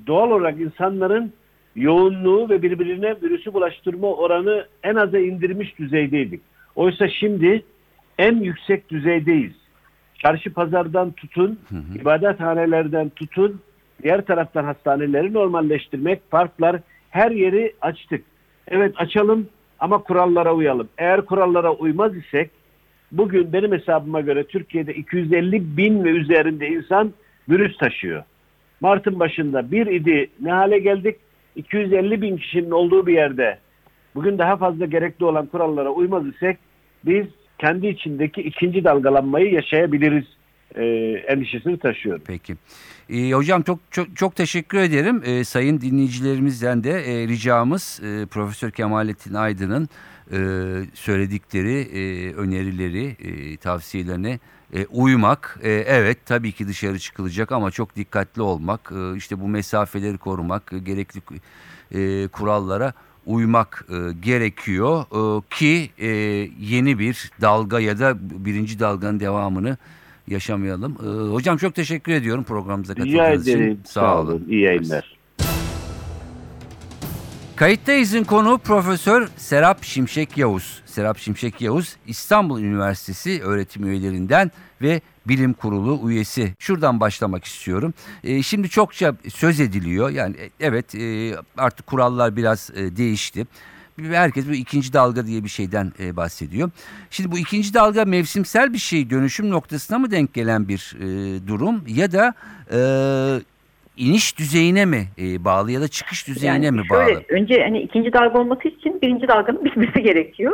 doğal 0.08 0.32
olarak 0.32 0.60
insanların 0.60 1.34
yoğunluğu 1.76 2.50
ve 2.50 2.62
birbirine 2.62 3.16
virüsü 3.22 3.54
bulaştırma 3.54 4.08
oranı 4.08 4.66
en 4.84 4.96
aza 4.96 5.20
indirmiş 5.20 5.80
düzeydeydik. 5.80 6.42
Oysa 6.76 7.10
şimdi 7.10 7.64
en 8.18 8.36
yüksek 8.36 8.90
düzeydeyiz. 8.90 9.54
Çarşı 10.18 10.54
pazardan 10.54 11.12
tutun, 11.12 11.60
ibadethanelerden 12.02 13.10
tutun, 13.10 13.62
diğer 14.04 14.26
taraftan 14.26 14.64
hastaneleri 14.64 15.34
normalleştirmek, 15.34 16.32
parklar 16.32 16.80
her 17.10 17.32
yeri 17.32 17.74
açtık. 17.82 18.26
Evet 18.68 18.94
açalım 18.98 19.48
ama 19.82 20.04
kurallara 20.04 20.54
uyalım. 20.54 20.90
Eğer 20.98 21.26
kurallara 21.26 21.74
uymaz 21.74 22.18
isek 22.18 22.50
bugün 23.12 23.54
benim 23.54 23.72
hesabıma 23.72 24.22
göre 24.22 24.44
Türkiye'de 24.44 24.94
250 24.94 25.78
bin 25.78 26.04
ve 26.04 26.10
üzerinde 26.10 26.68
insan 26.68 27.14
virüs 27.50 27.78
taşıyor. 27.78 28.24
Mart'ın 28.82 29.20
başında 29.20 29.72
bir 29.72 29.88
idi 29.88 30.30
ne 30.42 30.52
hale 30.52 30.80
geldik? 30.80 31.16
250 31.56 32.22
bin 32.22 32.38
kişinin 32.38 32.72
olduğu 32.72 33.08
bir 33.08 33.14
yerde 33.14 33.58
bugün 34.16 34.38
daha 34.38 34.58
fazla 34.58 34.86
gerekli 34.86 35.26
olan 35.26 35.46
kurallara 35.46 35.90
uymaz 35.90 36.28
isek 36.28 36.58
biz 37.06 37.26
kendi 37.60 37.88
içindeki 37.88 38.42
ikinci 38.42 38.84
dalgalanmayı 38.84 39.54
yaşayabiliriz 39.54 40.26
e, 40.76 40.84
endişesini 41.28 41.80
taşıyorum. 41.80 42.24
Peki. 42.26 42.56
Ee, 43.10 43.32
hocam 43.32 43.62
çok 43.62 43.80
çok 43.92 44.18
çok 44.18 44.36
teşekkür 44.36 44.78
ederim. 44.78 45.22
Ee, 45.26 45.44
sayın 45.44 45.82
dinleyicilerimizden 45.82 46.84
de 46.84 46.92
e, 46.92 47.28
ricamız 47.28 48.02
e, 48.04 48.26
Profesör 48.26 48.72
Kemalettin 48.72 49.34
Aydın'ın 49.34 49.90
e, 50.32 50.38
söyledikleri 50.94 51.80
e, 51.82 52.34
önerileri, 52.34 53.06
e, 53.06 53.58
tavsiyelerine 53.58 54.40
e, 54.74 54.86
uymak. 54.86 55.60
E, 55.64 55.72
evet 55.72 56.18
tabii 56.26 56.52
ki 56.52 56.68
dışarı 56.68 57.00
çıkılacak 57.00 57.52
ama 57.52 57.72
çok 57.72 57.96
dikkatli 57.96 58.42
olmak, 58.42 58.92
e, 58.92 59.18
işte 59.18 59.40
bu 59.40 59.48
mesafeleri 59.48 60.18
korumak, 60.18 60.74
e, 60.74 60.80
gerekli 60.80 61.22
e, 61.96 62.28
kurallara 62.28 62.94
uymak 63.26 63.86
e, 63.90 64.14
gerekiyor 64.14 65.06
e, 65.12 65.42
ki 65.50 65.90
e, 65.98 66.08
yeni 66.60 67.00
bir 67.00 67.32
dalga 67.42 67.80
ya 67.80 68.00
da 68.00 68.18
birinci 68.46 68.80
dalganın 68.80 69.20
devamını 69.20 69.78
yaşamayalım. 70.28 70.98
Ee, 71.04 71.32
hocam 71.34 71.58
çok 71.58 71.76
teşekkür 71.76 72.12
ediyorum 72.12 72.44
programımıza 72.44 72.94
katıldığınız 72.96 73.48
için. 73.48 73.58
ederim. 73.60 73.80
Sağ 73.86 74.22
olun. 74.22 74.46
İyi 74.50 74.62
yayınlar. 74.62 75.22
Kayıttayız'ın 77.56 78.24
konu 78.24 78.58
Profesör 78.58 79.28
Serap 79.38 79.84
Şimşek 79.84 80.38
Yavuz. 80.38 80.82
Serap 80.86 81.18
Şimşek 81.18 81.62
Yavuz 81.62 81.96
İstanbul 82.08 82.62
Üniversitesi 82.62 83.42
öğretim 83.44 83.88
üyelerinden 83.88 84.52
ve 84.82 85.02
bilim 85.28 85.54
kurulu 85.54 86.10
üyesi. 86.10 86.54
Şuradan 86.60 87.00
başlamak 87.00 87.44
istiyorum. 87.44 87.94
Ee, 88.24 88.44
şimdi 88.44 88.70
çokça 88.70 89.16
söz 89.34 89.60
ediliyor. 89.60 90.10
Yani 90.10 90.36
e, 90.38 90.50
evet 90.60 90.96
e, 90.96 91.36
artık 91.58 91.88
kurallar 91.88 92.36
biraz 92.36 92.70
e, 92.76 92.98
değişti. 92.98 93.48
Herkes 94.10 94.50
bu 94.50 94.54
ikinci 94.54 94.94
dalga 94.94 95.26
diye 95.26 95.44
bir 95.44 95.50
şeyden 95.50 95.92
e, 96.00 96.16
bahsediyor. 96.16 96.70
Şimdi 97.10 97.32
bu 97.32 97.38
ikinci 97.38 97.74
dalga 97.74 98.06
mevsimsel 98.06 98.74
bir 98.74 98.78
şey 98.78 99.10
dönüşüm 99.10 99.50
noktasına 99.50 100.00
mı 100.00 100.12
denk 100.12 100.34
gelen 100.34 100.68
bir 100.68 100.96
e, 101.00 101.48
durum 101.48 101.84
ya 101.88 102.12
da 102.12 102.34
e, 102.74 102.80
iniş 103.98 104.38
düzeyine 104.38 104.86
mi 104.86 105.08
e, 105.18 105.46
bağlı 105.46 105.72
ya 105.72 105.82
da 105.82 105.88
çıkış 105.88 106.28
düzeyine 106.28 106.66
Yani 106.66 106.72
mi 106.72 106.88
şöyle, 106.88 107.16
bağlı? 107.16 107.24
Önce 107.30 107.64
hani 107.64 107.82
ikinci 107.82 108.14
dalga 108.14 108.40
olması 108.40 108.68
için 108.68 109.02
birinci 109.02 109.28
dalganın 109.28 109.66
bitmesi 109.66 110.02
gerekiyor. 110.04 110.54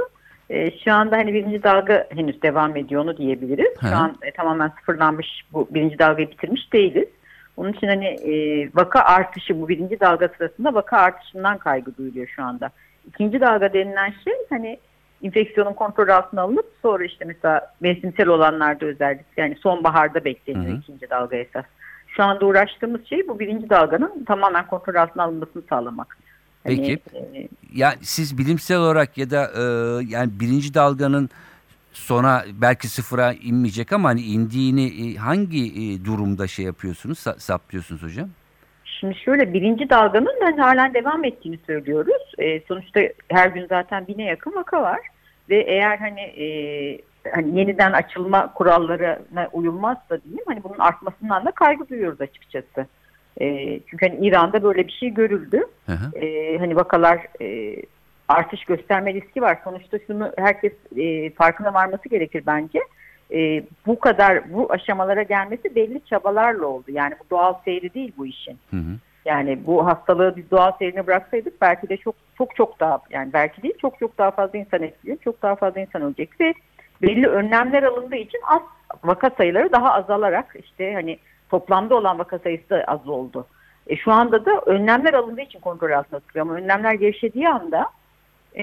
Ee, 0.50 0.72
şu 0.84 0.94
anda 0.94 1.18
hani 1.18 1.34
birinci 1.34 1.64
dalga 1.64 2.08
henüz 2.16 2.42
devam 2.42 2.76
ediyor 2.76 3.04
onu 3.04 3.18
diyebiliriz. 3.18 3.80
Şu 3.82 3.96
an 3.96 4.16
e, 4.22 4.32
tamamen 4.32 4.72
sıfırlanmış 4.80 5.28
bu 5.54 5.68
birinci 5.72 6.00
dalgayı 6.00 6.32
bitirmiş 6.32 6.74
değiliz. 6.74 7.08
Onun 7.58 7.74
için 7.74 7.88
hani 7.88 8.06
e, 8.06 8.34
vaka 8.76 9.00
artışı 9.00 9.62
bu 9.62 9.70
birinci 9.70 10.00
dalga 10.00 10.30
sırasında 10.38 10.74
vaka 10.74 10.98
artışından 10.98 11.58
kaygı 11.58 11.98
duyuluyor 11.98 12.28
şu 12.28 12.44
anda. 12.44 12.72
İkinci 13.08 13.42
dalga 13.42 13.74
denilen 13.74 14.14
şey 14.24 14.34
hani 14.50 14.80
enfeksiyonun 15.24 15.74
kontrol 15.74 16.08
altına 16.10 16.42
alınıp 16.42 16.66
sonra 16.82 17.06
işte 17.06 17.26
mesela 17.26 17.74
mevsimsel 17.80 18.28
olanlarda 18.28 18.86
özellikle 18.86 19.42
yani 19.42 19.56
sonbaharda 19.56 20.26
bekleniyor 20.26 20.78
ikinci 20.78 21.10
dalga 21.10 21.36
esas. 21.38 21.66
Şu 22.08 22.24
anda 22.24 22.46
uğraştığımız 22.46 23.06
şey 23.06 23.28
bu 23.28 23.40
birinci 23.40 23.70
dalganın 23.70 24.24
tamamen 24.26 24.68
kontrol 24.68 24.96
altına 24.96 25.24
alınmasını 25.24 25.64
sağlamak. 25.70 26.18
Hani, 26.64 26.78
Peki. 26.78 27.00
e, 27.36 27.48
Ya 27.76 27.94
siz 28.02 28.38
bilimsel 28.38 28.78
olarak 28.78 29.18
ya 29.18 29.30
da 29.30 29.44
e, 29.56 29.62
yani 30.08 30.32
birinci 30.40 30.74
dalganın 30.74 31.30
sona 31.94 32.44
belki 32.54 32.88
sıfıra 32.88 33.34
inmeyecek 33.34 33.94
ama 33.94 34.10
hani 34.10 34.22
indiğini 34.22 34.86
e, 34.86 35.16
hangi 35.16 35.66
e, 35.66 36.06
durumda 36.06 36.48
şey 36.48 36.66
yapıyorsunuz, 36.66 37.18
sa- 37.20 37.40
saptıyorsunuz 37.40 38.04
hocam? 38.04 38.30
Şimdi 39.00 39.16
şöyle 39.16 39.54
birinci 39.54 39.90
dalganın 39.90 40.36
hani 40.42 40.62
halen 40.62 40.94
devam 40.94 41.24
ettiğini 41.24 41.58
söylüyoruz. 41.68 42.34
E, 42.38 42.60
sonuçta 42.60 43.02
her 43.30 43.48
gün 43.48 43.68
zaten 43.68 44.08
bine 44.08 44.24
yakın 44.24 44.56
vaka 44.56 44.82
var 44.82 45.00
ve 45.50 45.62
eğer 45.62 45.98
hani, 45.98 46.22
e, 46.22 46.46
hani 47.34 47.60
yeniden 47.60 47.92
açılma 47.92 48.54
kurallarına 48.54 49.48
uyulmazsa 49.54 50.22
diyeyim 50.24 50.44
hani 50.48 50.64
bunun 50.64 50.80
artmasından 50.80 51.46
da 51.46 51.52
kaygı 51.52 51.90
duyuyoruz 51.90 52.22
açıkçası. 52.22 52.88
E, 53.42 53.80
çünkü 53.80 54.10
hani 54.10 54.28
İran'da 54.28 54.64
böyle 54.64 54.88
bir 54.88 54.92
şey 54.92 55.10
görüldü. 55.10 55.64
Hı 55.86 55.92
hı. 55.92 56.18
E, 56.18 56.58
hani 56.58 56.76
vakalar 56.76 57.28
e, 57.42 57.76
artış 58.28 58.66
gösterme 58.66 59.14
riski 59.14 59.42
var. 59.42 59.58
Sonuçta 59.64 59.98
şunu 60.08 60.32
herkes 60.38 60.74
e, 60.98 61.30
farkına 61.30 61.74
varması 61.74 62.10
gerekir 62.10 62.44
bence. 62.48 62.80
E, 63.34 63.64
bu 63.88 64.00
kadar 64.00 64.54
bu 64.54 64.72
aşamalara 64.72 65.24
gelmesi 65.24 65.76
belli 65.76 66.02
çabalarla 66.06 66.66
oldu. 66.66 66.92
Yani 66.92 67.14
bu 67.20 67.30
doğal 67.30 67.54
seyri 67.66 67.94
değil 67.94 68.12
bu 68.18 68.26
işin. 68.26 68.58
Hı 68.72 68.78
hı. 68.78 68.98
Yani 69.26 69.60
bu 69.66 69.86
hastalığı 69.86 70.36
biz 70.36 70.52
doğal 70.52 70.72
seyrine 70.80 71.08
bıraksaydık 71.08 71.62
belki 71.62 71.90
de 71.90 71.98
çok 71.98 72.16
çok 72.38 72.56
çok 72.56 72.80
daha 72.80 73.00
yani 73.10 73.34
belki 73.34 73.64
değil 73.64 73.78
çok 73.82 74.00
çok 74.00 74.18
daha 74.18 74.32
fazla 74.32 74.60
insan 74.60 74.84
etkileyecek, 74.84 75.24
çok 75.24 75.42
daha 75.42 75.56
fazla 75.56 75.80
insan 75.80 76.02
ölecek 76.02 76.42
ve 76.42 76.54
belli 77.02 77.28
önlemler 77.28 77.84
alındığı 77.84 78.16
için 78.16 78.40
az 78.48 78.62
vaka 79.04 79.30
sayıları 79.30 79.72
daha 79.72 79.94
azalarak 79.94 80.56
işte 80.60 80.94
hani 80.94 81.20
toplamda 81.50 81.96
olan 81.96 82.20
vaka 82.20 82.40
sayısı 82.40 82.70
da 82.70 82.84
az 82.88 83.08
oldu. 83.08 83.48
E 83.88 83.96
şu 83.98 84.12
anda 84.12 84.46
da 84.46 84.62
önlemler 84.66 85.14
alındığı 85.14 85.42
için 85.42 85.60
kontrol 85.60 85.92
altında 85.92 86.20
tutuluyor 86.20 86.46
ama 86.46 86.56
önlemler 86.56 86.94
gevşediği 86.94 87.50
anda 87.50 87.90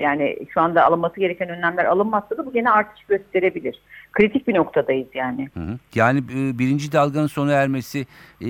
yani 0.00 0.36
şu 0.48 0.60
anda 0.60 0.84
alınması 0.84 1.20
gereken 1.20 1.48
önlemler 1.48 1.84
alınmazsa 1.84 2.38
da 2.38 2.46
bu 2.46 2.52
gene 2.52 2.70
artış 2.70 3.04
gösterebilir. 3.04 3.80
Kritik 4.12 4.48
bir 4.48 4.54
noktadayız 4.54 5.08
yani. 5.14 5.48
Hı 5.54 5.60
hı. 5.60 5.78
Yani 5.94 6.18
e, 6.18 6.58
birinci 6.58 6.92
dalganın 6.92 7.26
sona 7.26 7.52
ermesi 7.52 8.06
e, 8.40 8.48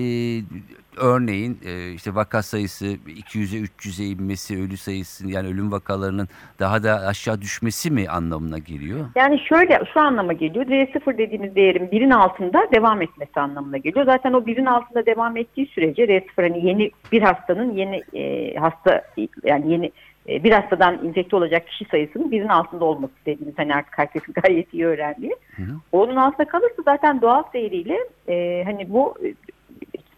örneğin 0.97 1.59
e, 1.65 1.91
işte 1.91 2.15
vaka 2.15 2.41
sayısı 2.41 2.85
200'e 2.85 3.59
300'e 3.59 4.05
inmesi, 4.05 4.57
ölü 4.57 4.77
sayısı 4.77 5.27
yani 5.27 5.47
ölüm 5.47 5.71
vakalarının 5.71 6.27
daha 6.59 6.83
da 6.83 7.07
aşağı 7.07 7.41
düşmesi 7.41 7.91
mi 7.91 8.09
anlamına 8.09 8.57
geliyor? 8.57 9.05
Yani 9.15 9.39
şöyle 9.39 9.79
şu 9.93 9.99
anlama 9.99 10.33
geliyor. 10.33 10.65
R0 10.65 11.17
dediğimiz 11.17 11.55
değerin 11.55 11.91
birin 11.91 12.11
altında 12.11 12.67
devam 12.75 13.01
etmesi 13.01 13.39
anlamına 13.39 13.77
geliyor. 13.77 14.05
Zaten 14.05 14.33
o 14.33 14.45
birin 14.45 14.65
altında 14.65 15.05
devam 15.05 15.37
ettiği 15.37 15.67
sürece 15.67 16.03
R0 16.03 16.27
hani 16.35 16.67
yeni 16.67 16.91
bir 17.11 17.21
hastanın 17.21 17.73
yeni 17.73 18.03
e, 18.13 18.55
hasta 18.55 19.01
yani 19.43 19.71
yeni 19.71 19.91
e, 20.29 20.43
bir 20.43 20.51
hastadan 20.51 21.05
infekte 21.05 21.35
olacak 21.35 21.67
kişi 21.67 21.85
sayısının 21.85 22.31
birin 22.31 22.47
altında 22.47 22.85
olması 22.85 23.13
dediğimiz 23.25 23.57
hani 23.57 23.75
artık 23.75 23.97
herkesin 23.97 24.33
gayet 24.43 24.73
iyi 24.73 24.85
öğrendiği. 24.85 25.35
Hı 25.55 25.61
hı. 25.61 25.75
Onun 25.91 26.15
altında 26.15 26.47
kalırsa 26.47 26.81
zaten 26.85 27.21
doğal 27.21 27.43
seyriyle 27.51 27.97
e, 28.27 28.63
hani 28.65 28.93
bu 28.93 29.15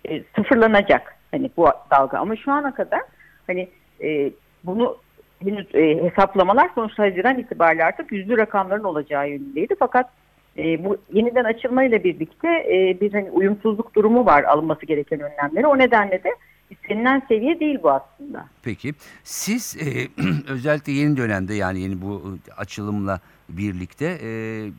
e, 0.06 0.24
sıfırlanacak 0.36 1.16
hani 1.32 1.52
bu 1.58 1.68
dalga 1.92 2.18
ama 2.18 2.36
şu 2.36 2.52
ana 2.52 2.74
kadar 2.74 3.02
hani 3.48 3.70
e, 4.04 4.32
bunu 4.64 4.98
henüz 5.44 5.76
e, 5.76 6.04
hesaplamalar 6.04 6.70
sonuçta 6.76 7.04
Haziran 7.04 7.40
itibariyle 7.40 7.84
artık 7.84 8.12
yüzlü 8.12 8.38
rakamların 8.38 8.84
olacağı 8.84 9.30
yönündeydi. 9.30 9.76
Fakat 9.80 10.10
e, 10.58 10.84
bu 10.86 10.98
yeniden 11.14 11.44
açılmayla 11.44 12.04
birlikte 12.04 12.48
e, 12.48 12.98
bir 13.02 13.14
hani 13.14 13.32
uyumsuzluk 13.32 13.96
durumu 13.96 14.26
var 14.26 14.44
alınması 14.44 14.86
gereken 14.86 15.20
önlemleri. 15.20 15.68
O 15.68 15.78
nedenle 15.78 16.24
de 16.24 16.30
istenilen 16.69 17.21
seviye 17.27 17.59
değil 17.59 17.79
bu 17.83 17.91
aslında. 17.91 18.45
Peki 18.63 18.93
siz 19.24 19.77
e, 19.77 20.07
özellikle 20.47 20.91
yeni 20.91 21.17
dönemde 21.17 21.53
yani 21.53 21.79
yeni 21.81 22.01
bu 22.01 22.38
e, 22.47 22.51
açılımla 22.51 23.19
birlikte 23.50 24.05
e, 24.05 24.29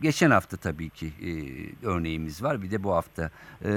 geçen 0.03 0.31
hafta 0.31 0.57
tabii 0.57 0.91
ki 0.91 1.07
e, 1.07 1.31
örneğimiz 1.87 2.43
var 2.43 2.63
bir 2.63 2.71
de 2.71 2.83
bu 2.85 2.95
hafta 2.95 3.31
e, 3.65 3.69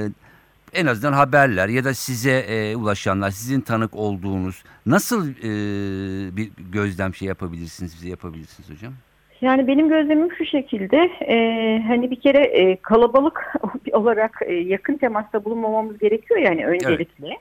en 0.74 0.86
azından 0.86 1.14
haberler 1.14 1.68
ya 1.68 1.84
da 1.84 1.94
size 1.94 2.40
e, 2.40 2.76
ulaşanlar 2.76 3.30
sizin 3.32 3.62
tanık 3.62 3.96
olduğunuz 3.96 4.64
nasıl 4.86 5.30
e, 5.30 6.36
bir 6.38 6.52
gözlem 6.72 7.16
şey 7.16 7.28
yapabilirsiniz 7.28 7.96
bize 7.96 8.10
yapabilirsiniz 8.10 8.70
hocam? 8.70 8.94
Yani 9.42 9.68
benim 9.68 9.90
gözlemim 9.90 10.32
şu 10.38 10.46
şekilde 10.46 10.98
e, 11.22 11.36
hani 11.88 12.12
bir 12.12 12.20
kere 12.20 12.44
e, 12.44 12.76
kalabalık 12.76 13.54
olarak 13.94 14.40
e, 14.46 14.54
yakın 14.54 14.98
temasta 14.98 15.46
bulunmamamız 15.46 15.98
gerekiyor 15.98 16.40
yani 16.40 16.68
öncelikle. 16.68 17.38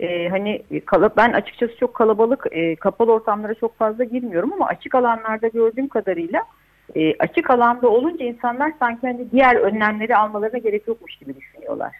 E, 0.00 0.28
hani 0.28 0.62
kala, 0.86 1.10
ben 1.16 1.32
açıkçası 1.32 1.76
çok 1.76 1.94
kalabalık 1.94 2.46
e, 2.50 2.76
kapalı 2.76 3.12
ortamlara 3.12 3.54
çok 3.54 3.78
fazla 3.78 4.04
girmiyorum 4.04 4.52
ama 4.52 4.66
açık 4.66 4.94
alanlarda 4.94 5.48
gördüğüm 5.48 5.88
kadarıyla 5.88 6.42
e, 6.96 7.14
açık 7.18 7.50
alanda 7.50 7.88
olunca 7.88 8.24
insanlar 8.24 8.72
sanki 8.78 9.06
hani 9.06 9.30
diğer 9.32 9.56
önlemleri 9.56 10.16
almalarına 10.16 10.58
gerek 10.58 10.88
yokmuş 10.88 11.16
gibi 11.16 11.36
düşünüyorlar. 11.36 11.96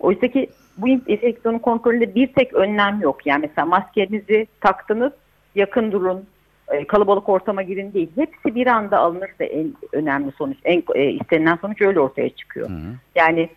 Oysa 0.00 0.28
ki 0.28 0.48
bu 0.78 0.88
enfeksiyonun 0.88 1.58
kontrolünde 1.58 2.14
bir 2.14 2.32
tek 2.32 2.54
önlem 2.54 3.00
yok. 3.00 3.26
Yani 3.26 3.46
mesela 3.48 3.66
maskenizi 3.66 4.46
taktınız 4.60 5.12
yakın 5.54 5.92
durun 5.92 6.24
e, 6.68 6.86
kalabalık 6.86 7.28
ortama 7.28 7.62
girin 7.62 7.92
değil. 7.92 8.10
Hepsi 8.16 8.54
bir 8.54 8.66
anda 8.66 8.98
alınırsa 8.98 9.44
en 9.44 9.74
önemli 9.92 10.32
sonuç, 10.32 10.58
en 10.64 10.82
e, 10.94 11.10
istenilen 11.10 11.56
sonuç 11.56 11.82
öyle 11.82 12.00
ortaya 12.00 12.28
çıkıyor. 12.28 12.68
Hı 12.68 12.74
hı. 12.74 12.94
Yani 13.14 13.48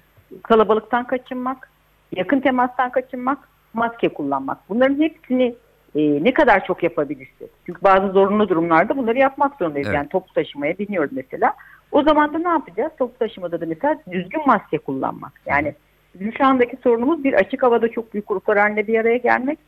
kalabalıktan 0.44 1.08
kaçınmak, 1.08 1.72
yakın 2.16 2.40
temastan 2.40 2.92
kaçınmak, 2.92 3.50
maske 3.74 4.10
kullanmak. 4.10 4.58
Bunların 4.70 5.02
hepsini 5.02 5.56
e, 5.96 6.24
ne 6.24 6.34
kadar 6.34 6.66
çok 6.66 6.84
yapabilirsek. 6.84 7.50
Çünkü 7.66 7.84
bazı 7.84 8.08
zorunlu 8.08 8.50
durumlarda 8.50 8.98
bunları 8.98 9.18
yapmak 9.18 9.56
zorundayız. 9.56 9.88
Evet. 9.88 9.96
Yani 9.96 10.10
toplu 10.10 10.34
taşımaya 10.34 10.78
biniyoruz 10.78 11.12
mesela. 11.14 11.54
O 11.92 12.04
zaman 12.04 12.34
da 12.34 12.40
ne 12.40 12.50
yapacağız? 12.50 12.92
Toplu 13.00 13.18
taşımada 13.18 13.62
da 13.62 13.66
mesela 13.66 14.00
düzgün 14.12 14.48
maske 14.48 14.78
kullanmak. 14.78 15.32
Yani 15.46 15.74
bizim 16.16 16.34
şu 16.34 16.46
andaki 16.46 16.78
sorunumuz 16.84 17.24
bir 17.24 17.34
açık 17.34 17.64
havada 17.64 17.92
çok 17.92 18.14
büyük 18.14 18.28
gruplar 18.28 18.58
halinde 18.58 18.88
bir 18.88 19.00
araya 19.00 19.18
gelmek. 19.18 19.60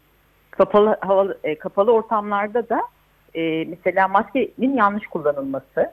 Kapalı 0.52 0.98
havalı, 1.02 1.38
e, 1.44 1.56
kapalı 1.56 1.92
ortamlarda 1.92 2.70
da 2.70 2.82
e, 3.36 3.66
mesela 3.66 4.08
maskenin 4.08 4.78
yanlış 4.78 5.08
kullanılması 5.08 5.92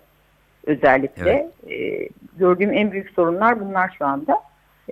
özellikle 0.66 1.50
e, 1.70 2.08
gördüğüm 2.36 2.72
en 2.72 2.92
büyük 2.92 3.10
sorunlar 3.10 3.60
bunlar 3.60 3.94
şu 3.98 4.06
anda. 4.06 4.40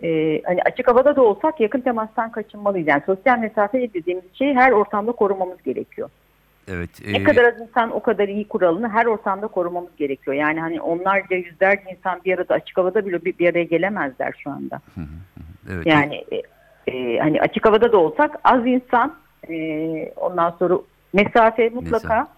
E, 0.02 0.40
hani 0.44 0.62
açık 0.62 0.88
havada 0.88 1.16
da 1.16 1.22
olsak 1.22 1.60
yakın 1.60 1.80
temastan 1.80 2.32
kaçınmalıyız. 2.32 2.88
Yani 2.88 3.02
sosyal 3.06 3.38
mesafe 3.38 3.94
dediğimiz 3.94 4.24
şeyi 4.32 4.54
her 4.54 4.72
ortamda 4.72 5.12
korumamız 5.12 5.62
gerekiyor. 5.62 6.08
Evet. 6.68 6.90
Ne 7.06 7.18
e, 7.18 7.22
kadar 7.22 7.44
az 7.44 7.60
insan 7.60 7.90
o 7.90 8.02
kadar 8.02 8.28
iyi 8.28 8.48
kuralını 8.48 8.88
her 8.88 9.06
ortamda 9.06 9.46
korumamız 9.46 9.96
gerekiyor. 9.96 10.36
Yani 10.36 10.60
hani 10.60 10.80
onlarca 10.80 11.36
yüzlerce 11.36 11.82
insan 11.90 12.20
bir 12.24 12.38
arada 12.38 12.54
açık 12.54 12.76
havada 12.76 13.06
bile 13.06 13.24
bir, 13.24 13.38
bir 13.38 13.48
araya 13.48 13.64
gelemezler 13.64 14.34
şu 14.38 14.50
anda. 14.50 14.80
evet. 15.72 15.86
Yani 15.86 16.24
e, 16.32 16.42
e, 16.92 17.18
hani 17.18 17.40
açık 17.40 17.66
havada 17.66 17.92
da 17.92 17.98
olsak 17.98 18.38
az 18.44 18.66
insan 18.66 19.14
e, 19.50 20.12
ondan 20.16 20.50
sonra 20.58 20.78
mesafe 21.12 21.68
mutlaka 21.68 22.28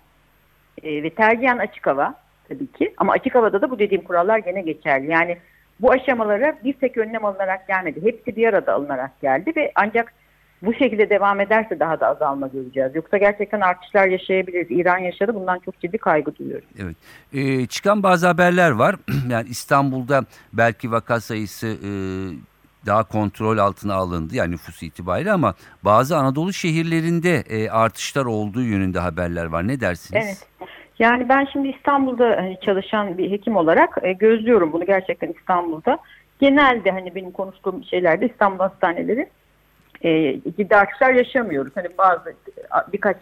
e, 0.83 1.03
ve 1.03 1.11
tercihen 1.11 1.59
açık 1.59 1.87
hava 1.87 2.15
tabii 2.49 2.67
ki. 2.67 2.95
Ama 2.97 3.13
açık 3.13 3.35
havada 3.35 3.63
da 3.63 3.71
bu 3.71 3.79
dediğim 3.79 4.05
kurallar 4.05 4.39
gene 4.39 4.63
geçerli. 4.63 5.11
Yani 5.11 5.39
bu 5.80 5.92
aşamalara 5.92 6.59
bir 6.64 6.73
tek 6.73 6.97
önlem 6.99 7.25
alınarak 7.25 7.68
gelmedi. 7.68 8.02
Hepsi 8.02 8.37
bir 8.37 8.49
arada 8.49 8.73
alınarak 8.73 9.21
geldi 9.21 9.52
ve 9.56 9.73
ancak 9.75 10.12
bu 10.62 10.75
şekilde 10.75 11.11
devam 11.11 11.40
ederse 11.40 11.80
daha 11.80 12.00
da 12.00 12.06
azalma 12.06 12.47
göreceğiz. 12.47 12.95
Yoksa 12.95 13.18
gerçekten 13.18 13.61
artışlar 13.61 14.06
yaşayabiliriz. 14.09 14.66
İran 14.71 14.99
yaşadı. 14.99 15.35
Bundan 15.35 15.59
çok 15.59 15.80
ciddi 15.80 15.99
kaygı 15.99 16.37
duyuyorum. 16.37 16.68
Evet. 16.78 16.97
Ee, 17.33 17.66
çıkan 17.66 18.02
bazı 18.02 18.26
haberler 18.26 18.71
var. 18.71 18.97
yani 19.30 19.49
İstanbul'da 19.49 20.25
belki 20.52 20.92
vaka 20.92 21.21
sayısı 21.21 21.66
e, 21.66 21.90
daha 22.87 23.04
kontrol 23.04 23.59
altına 23.59 23.95
alındı 23.95 24.37
yani 24.37 24.50
nüfus 24.50 24.83
itibariyle 24.83 25.33
ama 25.33 25.54
bazı 25.83 26.16
Anadolu 26.16 26.52
şehirlerinde 26.52 27.45
e, 27.49 27.71
artışlar 27.71 28.25
olduğu 28.25 28.62
yönünde 28.62 28.99
haberler 28.99 29.45
var. 29.47 29.68
Ne 29.68 29.80
dersiniz? 29.80 30.25
Evet. 30.25 30.71
Yani 30.99 31.29
ben 31.29 31.49
şimdi 31.53 31.69
İstanbul'da 31.69 32.29
hani 32.29 32.59
çalışan 32.61 33.19
bir 33.19 33.31
hekim 33.31 33.57
olarak 33.57 33.99
e, 34.03 34.12
gözlüyorum 34.12 34.73
bunu 34.73 34.87
gerçekten 34.87 35.33
İstanbul'da. 35.38 35.99
Genelde 36.41 36.91
hani 36.91 37.15
benim 37.15 37.31
konuştuğum 37.31 37.85
şeylerde 37.85 38.26
İstanbul 38.26 38.59
hastaneleri 38.59 39.29
e, 40.03 40.41
ciddi 40.41 40.76
artışlar 40.76 41.12
yaşamıyoruz. 41.12 41.73
Hani 41.75 41.88
bazı 41.99 42.35
birkaç 42.93 43.17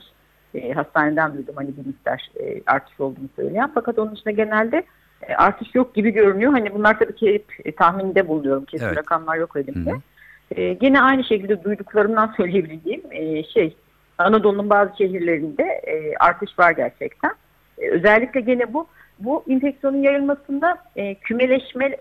e, 0.54 0.72
hastaneden 0.72 1.35
duydum 1.35 1.55
hani 1.57 1.77
bir 1.77 1.87
miktar 1.87 2.29
e, 2.40 2.61
artış 2.66 3.01
olduğunu 3.01 3.29
söyleyen. 3.37 3.70
Fakat 3.75 3.98
onun 3.98 4.16
dışında 4.16 4.31
genelde 4.31 4.85
e, 5.29 5.35
artış 5.35 5.75
yok 5.75 5.94
gibi 5.94 6.11
görünüyor. 6.11 6.53
Hani 6.53 6.75
bunlar 6.75 6.98
tabii 6.98 7.14
ki 7.14 7.35
hep 7.35 7.44
e, 7.64 7.72
tahminde 7.72 8.29
buluyorum. 8.29 8.64
Kesin 8.64 8.87
Evet. 8.87 8.96
rakamlar 8.96 9.37
yok 9.37 9.57
elimde. 9.57 9.90
Hı 9.90 9.94
hı. 9.94 10.61
E, 10.61 10.72
gene 10.72 11.01
aynı 11.01 11.25
şekilde 11.25 11.64
duyduklarımdan 11.64 12.27
söyleyebileceğim 12.37 13.03
e, 13.11 13.44
şey 13.44 13.77
Anadolu'nun 14.18 14.70
bazı 14.70 14.96
şehirlerinde 14.98 15.62
e, 15.62 16.14
artış 16.20 16.59
var 16.59 16.70
gerçekten. 16.70 17.33
E, 17.78 17.90
özellikle 17.90 18.40
gene 18.40 18.72
bu 18.72 18.87
bu 19.18 19.44
enfeksiyonun 19.48 20.02
yayılmasında 20.02 20.78
e, 20.96 21.14
kümeleşme 21.14 21.96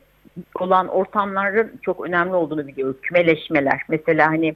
olan 0.59 0.87
ortamların 0.87 1.71
çok 1.81 2.07
önemli 2.07 2.33
olduğunu 2.33 2.67
biliyoruz. 2.67 2.97
Kümeleşmeler. 3.01 3.81
Mesela 3.89 4.27
hani 4.27 4.55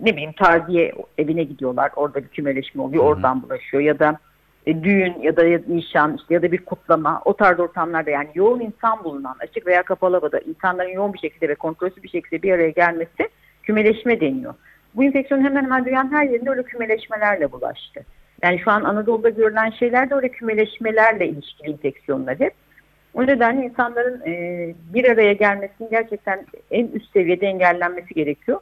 ne 0.00 0.12
bileyim 0.12 0.32
taziye 0.32 0.92
evine 1.18 1.44
gidiyorlar. 1.44 1.90
Orada 1.96 2.22
bir 2.22 2.28
kümeleşme 2.28 2.82
oluyor. 2.82 3.02
Hı 3.02 3.06
hı. 3.06 3.10
Oradan 3.10 3.42
bulaşıyor. 3.42 3.82
Ya 3.82 3.98
da 3.98 4.18
e, 4.66 4.82
düğün 4.84 5.14
ya 5.22 5.36
da 5.36 5.42
nişan 5.68 6.16
işte 6.16 6.34
ya 6.34 6.42
da 6.42 6.52
bir 6.52 6.64
kutlama 6.64 7.22
o 7.24 7.36
tarz 7.36 7.60
ortamlarda 7.60 8.10
yani 8.10 8.28
yoğun 8.34 8.60
insan 8.60 9.04
bulunan 9.04 9.36
açık 9.40 9.66
veya 9.66 9.82
kapalı 9.82 10.16
havada 10.16 10.38
insanların 10.38 10.90
yoğun 10.90 11.12
bir 11.12 11.18
şekilde 11.18 11.48
ve 11.48 11.54
kontrolsüz 11.54 12.02
bir 12.02 12.08
şekilde 12.08 12.42
bir 12.42 12.52
araya 12.52 12.70
gelmesi 12.70 13.28
kümeleşme 13.62 14.20
deniyor. 14.20 14.54
Bu 14.94 15.04
enfeksiyon 15.04 15.44
hemen 15.44 15.64
hemen 15.64 15.84
dünyanın 15.84 16.12
her 16.12 16.24
yerinde 16.24 16.50
öyle 16.50 16.62
kümeleşmelerle 16.62 17.52
bulaştı. 17.52 18.04
Yani 18.42 18.60
şu 18.64 18.70
an 18.70 18.84
Anadolu'da 18.84 19.28
görülen 19.28 19.70
şeyler 19.70 20.10
de 20.10 20.14
öyle 20.14 20.28
kümeleşmelerle 20.28 21.28
ilişkili 21.28 21.70
enfeksiyonlar 21.70 22.40
hep. 22.40 22.52
O 23.14 23.26
nedenle 23.26 23.64
insanların 23.66 24.20
e, 24.26 24.74
bir 24.94 25.04
araya 25.10 25.32
gelmesinin 25.32 25.90
gerçekten 25.90 26.46
en 26.70 26.86
üst 26.86 27.12
seviyede 27.12 27.46
engellenmesi 27.46 28.14
gerekiyor. 28.14 28.60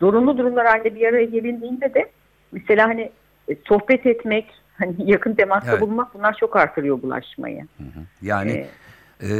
Zorunlu 0.00 0.38
durumlar 0.38 0.66
halinde 0.66 0.94
bir 0.94 1.06
araya 1.08 1.24
gelindiğinde 1.24 1.94
de 1.94 2.10
mesela 2.52 2.88
hani 2.88 3.10
e, 3.48 3.56
sohbet 3.68 4.06
etmek, 4.06 4.46
hani 4.78 4.94
yakın 4.98 5.34
temasta 5.34 5.70
Evet. 5.70 5.80
bulunmak 5.80 6.14
bunlar 6.14 6.36
çok 6.40 6.56
artırıyor 6.56 7.02
bulaşmayı. 7.02 7.66
Yani 8.22 8.66
E, 9.20 9.26
e, 9.26 9.30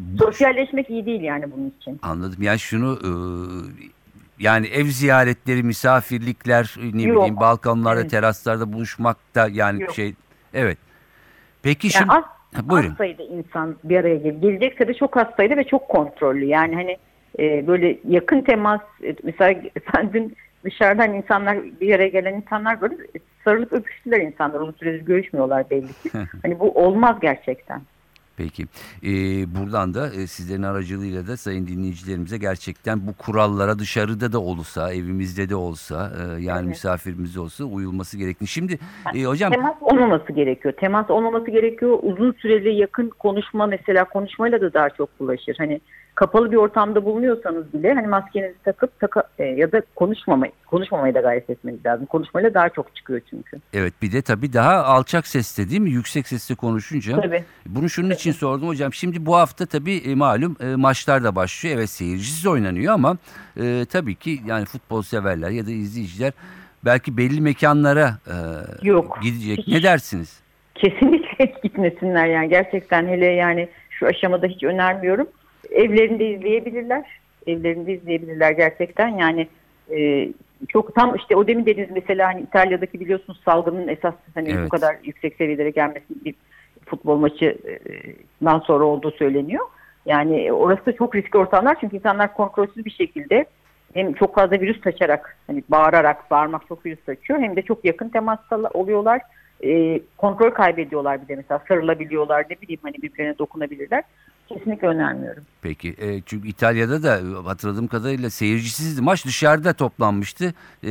bu- 0.00 0.18
sosyalleşmek 0.24 0.90
iyi 0.90 1.06
değil 1.06 1.20
yani 1.20 1.44
bunun 1.56 1.74
için. 1.80 1.98
anladım. 2.02 2.42
Yani 2.42 2.58
şunu 2.58 2.98
e, 3.04 3.10
yani 4.38 4.66
ev 4.66 4.84
ziyaretleri, 4.84 5.62
misafirlikler, 5.62 6.74
ne 6.94 7.02
Yok. 7.02 7.16
bileyim 7.16 7.36
balkonlarda, 7.36 8.00
Evet. 8.00 8.10
teraslarda 8.10 8.72
buluşmak 8.72 9.16
da 9.34 9.48
yani 9.52 9.82
Yok. 9.82 9.94
şey 9.94 10.14
evet. 10.54 10.78
Peki 11.62 11.86
Yani 11.86 11.92
şimdi 11.92 12.12
az, 12.12 12.68
buyurun. 12.70 12.90
az 12.90 12.96
sayıda 12.96 13.22
insan 13.22 13.76
bir 13.84 13.96
araya 13.96 14.16
gel 14.16 14.40
gelecekse 14.40 14.88
de 14.88 14.94
çok 14.94 15.16
az 15.16 15.26
sayıda 15.36 15.56
ve 15.56 15.64
çok 15.64 15.88
kontrollü. 15.88 16.44
Yani 16.44 16.74
hani 16.74 16.96
e, 17.38 17.66
böyle 17.66 17.98
yakın 18.08 18.40
temas 18.40 18.80
e, 19.04 19.16
mesela 19.22 19.60
sen 19.94 20.12
dün 20.12 20.36
dışarıdan 20.64 21.14
insanlar 21.14 21.58
bir 21.80 21.94
araya 21.94 22.08
gelen 22.08 22.34
insanlar 22.34 22.80
böyle 22.80 22.96
sarılıp 23.44 23.72
öpüştüler 23.72 24.20
insanlar. 24.20 24.60
Uzun 24.60 24.72
süredir 24.72 25.06
görüşmüyorlar 25.06 25.70
belli 25.70 25.86
ki. 25.88 26.10
hani 26.42 26.60
bu 26.60 26.70
olmaz 26.70 27.16
gerçekten. 27.20 27.82
Peki. 28.38 28.66
Ee, 29.02 29.08
buradan 29.54 29.94
da 29.94 30.06
e, 30.06 30.26
sizlerin 30.26 30.62
aracılığıyla 30.62 31.26
da 31.26 31.36
sayın 31.36 31.66
dinleyicilerimize 31.66 32.38
gerçekten 32.38 33.06
bu 33.06 33.12
kurallara 33.12 33.78
dışarıda 33.78 34.32
da 34.32 34.40
olsa, 34.40 34.92
evimizde 34.92 35.48
de 35.48 35.56
olsa, 35.56 36.12
e, 36.18 36.42
yani 36.42 36.58
Evet. 36.58 36.68
misafirimiz 36.68 37.36
olsa 37.36 37.64
uyulması 37.64 38.18
gerektiğini. 38.18 38.48
Şimdi 38.48 38.78
e, 39.14 39.24
hocam 39.24 39.52
Temas 39.52 39.76
olmaması 39.80 40.32
gerekiyor. 40.32 40.74
Temas 40.80 41.10
olmaması 41.10 41.50
gerekiyor. 41.50 41.98
Uzun 42.02 42.32
süreli 42.32 42.74
yakın 42.74 43.08
konuşma 43.08 43.66
mesela 43.66 44.04
konuşmayla 44.04 44.60
da 44.60 44.72
daha 44.74 44.90
çok 44.90 45.20
bulaşır. 45.20 45.54
Hani 45.58 45.80
kapalı 46.18 46.52
bir 46.52 46.56
ortamda 46.56 47.04
bulunuyorsanız 47.04 47.72
bile 47.72 47.94
hani 47.94 48.06
maskenizi 48.06 48.54
takıp 48.64 49.00
taka, 49.00 49.22
e, 49.38 49.44
ya 49.44 49.72
da 49.72 49.82
konuşmamayı 49.96 50.52
konuşmamaya 50.66 51.14
da 51.14 51.20
gayret 51.20 51.50
etmeniz 51.50 51.86
lazım. 51.86 52.06
Konuşmayla 52.06 52.54
daha 52.54 52.68
çok 52.68 52.96
çıkıyor 52.96 53.20
çünkü. 53.30 53.56
evet 53.72 53.94
bir 54.02 54.12
de 54.12 54.22
tabii 54.22 54.52
daha 54.52 54.84
alçak 54.84 55.26
sesle 55.26 55.70
değil 55.70 55.80
mi? 55.80 55.90
Yüksek 55.90 56.28
sesle 56.28 56.54
konuşunca. 56.54 57.20
Tabii. 57.20 57.44
Bunu 57.66 57.88
şunun 57.88 58.10
için 58.10 58.32
sordum 58.32 58.68
hocam. 58.68 58.92
Şimdi 58.92 59.26
bu 59.26 59.36
hafta 59.36 59.66
tabii 59.66 59.96
e, 59.96 60.14
malum 60.14 60.56
e, 60.60 60.76
maçlar 60.76 61.24
da 61.24 61.36
başlıyor. 61.36 61.76
Evet 61.76 61.90
seyircisiz 61.90 62.46
oynanıyor 62.46 62.94
ama 62.94 63.16
e, 63.60 63.84
tabii 63.92 64.14
ki 64.14 64.40
yani 64.46 64.64
futbol 64.64 65.02
severler 65.02 65.50
ya 65.50 65.66
da 65.66 65.70
izleyiciler 65.70 66.32
belki 66.84 67.16
belli 67.16 67.40
mekanlara 67.40 68.18
e, 68.26 68.34
Yok. 68.82 69.18
gidecek. 69.22 69.58
Hiç. 69.58 69.68
Ne 69.68 69.82
dersiniz? 69.82 70.40
Kesinlikle 70.74 71.44
gitmesinler 71.62 72.26
yani 72.26 72.48
gerçekten 72.48 73.06
hele 73.06 73.26
yani 73.26 73.68
şu 73.90 74.06
aşamada 74.06 74.46
hiç 74.46 74.62
önermiyorum. 74.62 75.26
Evlerinde 75.70 76.30
izleyebilirler. 76.30 77.20
Evlerinde 77.46 77.92
izleyebilirler 77.92 78.50
gerçekten 78.50 79.08
yani 79.08 79.48
e, 79.96 80.28
çok 80.68 80.94
tam 80.94 81.14
işte 81.16 81.36
o 81.36 81.46
demin 81.46 81.66
dediğiniz 81.66 81.94
mesela 81.94 82.28
hani 82.28 82.40
İtalya'daki 82.40 83.00
biliyorsunuz 83.00 83.40
salgının 83.44 83.88
esas 83.88 84.14
hani 84.34 84.50
Evet. 84.50 84.64
bu 84.64 84.68
kadar 84.68 84.96
yüksek 85.04 85.34
seviyelere 85.36 85.70
gelmesi 85.70 86.04
bir 86.24 86.34
futbol 86.86 87.16
maçından 87.16 88.58
sonra 88.58 88.84
olduğu 88.84 89.10
söyleniyor. 89.10 89.64
Yani 90.06 90.52
orası 90.52 90.86
da 90.86 90.92
çok 90.92 91.14
riskli 91.14 91.38
ortamlar 91.38 91.76
çünkü 91.80 91.96
insanlar 91.96 92.34
kontrolsüz 92.34 92.84
bir 92.84 92.90
şekilde 92.90 93.44
hem 93.94 94.12
çok 94.12 94.34
fazla 94.34 94.60
virüs 94.60 94.82
saçarak 94.82 95.36
hani 95.46 95.62
bağırarak 95.68 96.30
bağırmak 96.30 96.68
çok 96.68 96.86
virüs 96.86 97.04
saçıyor 97.06 97.40
hem 97.40 97.56
de 97.56 97.62
çok 97.62 97.84
yakın 97.84 98.08
temasta 98.08 98.56
oluyorlar. 98.74 99.20
e, 99.64 100.00
kontrol 100.16 100.50
kaybediyorlar 100.50 101.22
bir 101.22 101.28
de 101.28 101.36
mesela 101.36 101.62
sarılabiliyorlar 101.68 102.46
ne 102.50 102.60
bileyim 102.62 102.80
hani 102.82 102.94
birbirine 102.94 103.38
dokunabilirler. 103.38 104.04
Kesinlikle 104.48 104.88
önermiyorum. 104.88 105.42
Peki 105.62 105.88
e, 105.88 106.20
çünkü 106.26 106.48
İtalya'da 106.48 107.02
da 107.02 107.18
e, 107.18 107.42
hatırladığım 107.44 107.86
kadarıyla 107.86 108.30
seyircisizdi. 108.30 109.02
Maç 109.02 109.26
dışarıda 109.26 109.72
toplanmıştı. 109.72 110.54
E, 110.84 110.90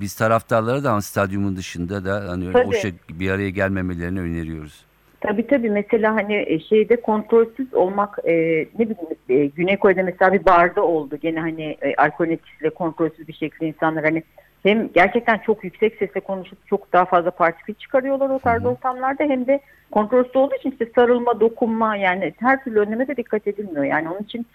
biz 0.00 0.14
taraftarlara 0.14 0.84
da 0.84 0.90
ama 0.90 1.02
stadyumun 1.02 1.56
dışında 1.56 2.04
da 2.04 2.30
hani 2.30 2.48
o 2.48 2.52
Tabii. 2.52 2.76
şey 2.76 2.92
bir 3.08 3.30
araya 3.30 3.50
gelmemelerini 3.50 4.20
öneriyoruz. 4.20 4.84
Tabii 5.20 5.46
tabii 5.46 5.70
mesela 5.70 6.14
hani 6.14 6.44
e, 6.46 6.60
şeyde 6.60 7.00
kontrolsüz 7.00 7.74
olmak 7.74 8.18
e, 8.24 8.32
ne 8.78 8.90
bileyim 8.90 9.16
e, 9.28 9.46
Güney 9.46 9.76
Kore'de 9.76 10.02
mesela 10.02 10.32
bir 10.32 10.44
barda 10.44 10.82
oldu. 10.82 11.16
Gene 11.22 11.40
hani 11.40 11.76
e, 11.82 11.94
alkol 11.94 12.28
etkisiyle 12.28 12.70
kontrolsüz 12.70 13.28
bir 13.28 13.32
şekilde 13.32 13.66
insanlar 13.66 14.04
hani 14.04 14.22
hem 14.62 14.92
gerçekten 14.92 15.38
çok 15.38 15.64
yüksek 15.64 15.94
sesle 15.98 16.20
konuşup 16.20 16.66
çok 16.66 16.92
daha 16.92 17.04
fazla 17.04 17.30
partikül 17.30 17.74
çıkarıyorlar 17.74 18.30
o 18.30 18.38
tarz 18.38 18.64
ortamlarda 18.64 19.24
hem 19.24 19.46
de 19.46 19.60
kontrolsüz 19.90 20.36
olduğu 20.36 20.54
için 20.54 20.70
işte 20.70 20.88
sarılma, 20.94 21.40
dokunma 21.40 21.96
yani 21.96 22.34
her 22.40 22.64
türlü 22.64 22.80
önleme 22.80 23.08
de 23.08 23.16
dikkat 23.16 23.46
edilmiyor. 23.46 23.84
Yani 23.84 24.08
onun 24.08 24.20
için 24.20 24.46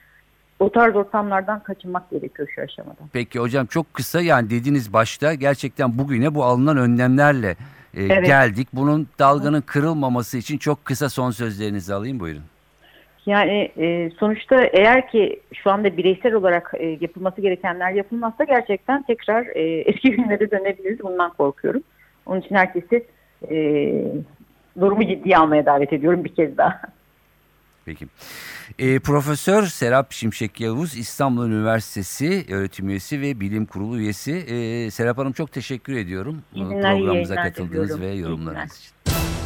o 0.60 0.72
tarz 0.72 0.96
ortamlardan 0.96 1.64
kaçınmak 1.64 2.10
gerekiyor 2.10 2.48
şu 2.56 2.62
aşamada. 2.62 2.98
Peki 3.14 3.40
hocam 3.40 3.66
çok 3.66 3.94
kısa 3.94 4.22
yani 4.22 4.50
dediğiniz 4.50 4.94
başta 4.94 5.34
gerçekten 5.34 5.98
bugüne 5.98 6.36
bu 6.36 6.44
alınan 6.44 6.78
önlemlerle 6.78 7.50
e, 7.94 8.04
Evet. 8.04 8.26
geldik. 8.26 8.68
Bunun 8.74 9.08
dalganın 9.20 9.62
kırılmaması 9.62 10.38
için 10.38 10.58
çok 10.58 10.86
kısa 10.86 11.10
son 11.10 11.32
sözlerinizi 11.32 11.94
alayım 11.94 12.20
buyurun. 12.20 12.44
Yani 13.28 13.72
e, 13.78 14.12
sonuçta 14.20 14.56
eğer 14.64 15.10
ki 15.10 15.40
şu 15.54 15.72
anda 15.72 15.98
bireysel 15.98 16.34
olarak 16.34 16.74
e, 16.78 16.98
yapılması 17.02 17.42
gerekenler 17.42 17.92
yapılmazsa 17.92 18.44
gerçekten 18.44 19.04
tekrar 19.04 19.46
e, 19.46 19.62
eski 19.86 20.12
günlere 20.12 20.52
dönebiliriz. 20.52 21.00
Bundan 21.04 21.34
korkuyorum. 21.34 21.84
Onun 22.26 22.42
için 22.42 22.56
herkesi 22.56 23.06
e, 23.52 23.58
durumu 24.82 25.08
ciddiye 25.08 25.38
almaya 25.38 25.66
davet 25.66 25.94
ediyorum 25.94 26.24
bir 26.24 26.36
kez 26.36 26.58
daha. 26.58 26.82
Peki. 27.86 28.06
E, 28.80 29.00
Profesör 29.00 29.64
Serap 29.64 30.12
Şimşek 30.12 30.62
Yavuz 30.62 30.98
İstanbul 30.98 31.48
Üniversitesi 31.48 32.46
öğretim 32.54 32.90
üyesi 32.90 33.22
ve 33.22 33.40
bilim 33.40 33.66
kurulu 33.66 34.00
üyesi. 34.00 34.32
E, 34.32 34.92
Serap 34.92 35.18
Hanım 35.18 35.32
çok 35.32 35.52
teşekkür 35.52 35.96
ediyorum 35.98 36.42
iyi 36.54 36.66
programımıza 36.66 37.36
katıldığınız 37.36 38.02
ve 38.02 38.08
yorumlarınız 38.08 38.78
için. 38.78 39.37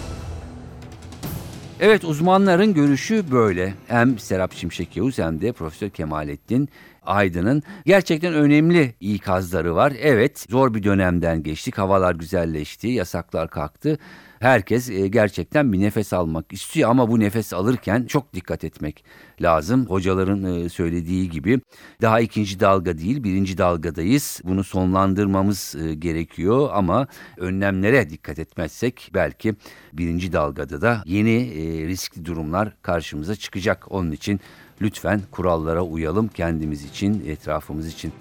Evet 1.81 2.03
uzmanların 2.03 2.73
görüşü 2.73 3.31
böyle. 3.31 3.73
Hem 3.87 4.19
Serap 4.19 4.53
Şimşek 4.53 4.97
Yavuz 4.97 5.19
hem 5.19 5.41
de 5.41 5.51
Profesör 5.51 5.89
Kemalettin 5.89 6.69
Aydın'ın 7.03 7.63
gerçekten 7.85 8.33
önemli 8.33 8.93
ikazları 8.99 9.75
var. 9.75 9.93
Evet 9.99 10.45
zor 10.49 10.73
bir 10.73 10.83
dönemden 10.83 11.43
geçtik. 11.43 11.77
Havalar 11.77 12.15
güzelleşti, 12.15 12.87
yasaklar 12.87 13.49
kalktı. 13.49 13.99
Herkes 14.41 14.89
e, 14.89 15.08
gerçekten 15.08 15.73
bir 15.73 15.80
nefes 15.80 16.13
almak 16.13 16.54
istiyor 16.54 16.89
ama 16.89 17.10
bu 17.10 17.19
nefes 17.19 17.54
alırken 17.54 18.06
çok 18.06 18.34
dikkat 18.34 18.63
etmek 18.63 19.04
lazım. 19.41 19.86
Hocaların 19.86 20.43
e, 20.43 20.69
söylediği 20.69 21.30
gibi 21.30 21.62
daha 22.01 22.19
ikinci 22.19 22.60
dalga 22.60 22.97
değil 22.97 23.23
birinci 23.23 23.58
dalgadayız. 23.58 24.41
Bunu 24.43 24.63
sonlandırmamız 24.63 25.75
e, 25.75 25.93
gerekiyor 25.93 26.69
ama 26.73 27.08
önlemlere 27.38 28.10
dikkat 28.10 28.39
etmezsek 28.39 29.12
belki 29.13 29.56
birinci 29.93 30.34
dalgada 30.34 30.82
da 30.82 31.04
yeni 31.06 31.54
riskli 31.88 32.25
durumlar 32.25 32.73
karşımıza 32.82 33.36
çıkacak. 33.36 33.91
Onun 33.91 34.12
için 34.12 34.39
lütfen 34.82 35.21
kurallara 35.32 35.82
uyalım 35.82 36.27
kendimiz 36.27 36.86
için, 36.86 37.23
etrafımız 37.27 37.88
için. 37.88 38.13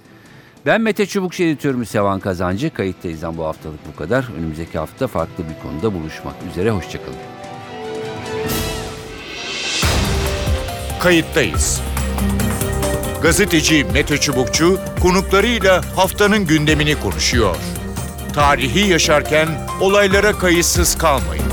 Ben 0.67 0.81
Mete 0.81 1.07
Çubukçu 1.07 1.43
editörümüz 1.43 1.89
Sevan 1.89 2.21
Kazancı. 2.21 2.75
Kayıttayızdan 2.75 3.39
bu 3.39 3.45
haftalık 3.45 3.79
bu 3.93 3.97
kadar. 3.99 4.29
Önümüzdeki 4.39 4.79
hafta 4.79 5.07
farklı 5.07 5.45
bir 5.49 5.63
konuda 5.63 5.95
buluşmak 5.95 6.35
üzere. 6.51 6.71
Hoşçakalın. 6.71 7.17
Kayıttayız. 11.01 11.81
Gazeteci 13.23 13.87
Mete 13.93 14.19
Çubukçu 14.19 14.81
konuklarıyla 15.03 15.97
haftanın 15.97 16.47
gündemini 16.47 17.01
konuşuyor. 17.01 17.57
Tarihi 18.35 18.91
yaşarken 18.91 19.49
olaylara 19.81 20.33
kayıtsız 20.33 20.99
kalmayın. 20.99 21.45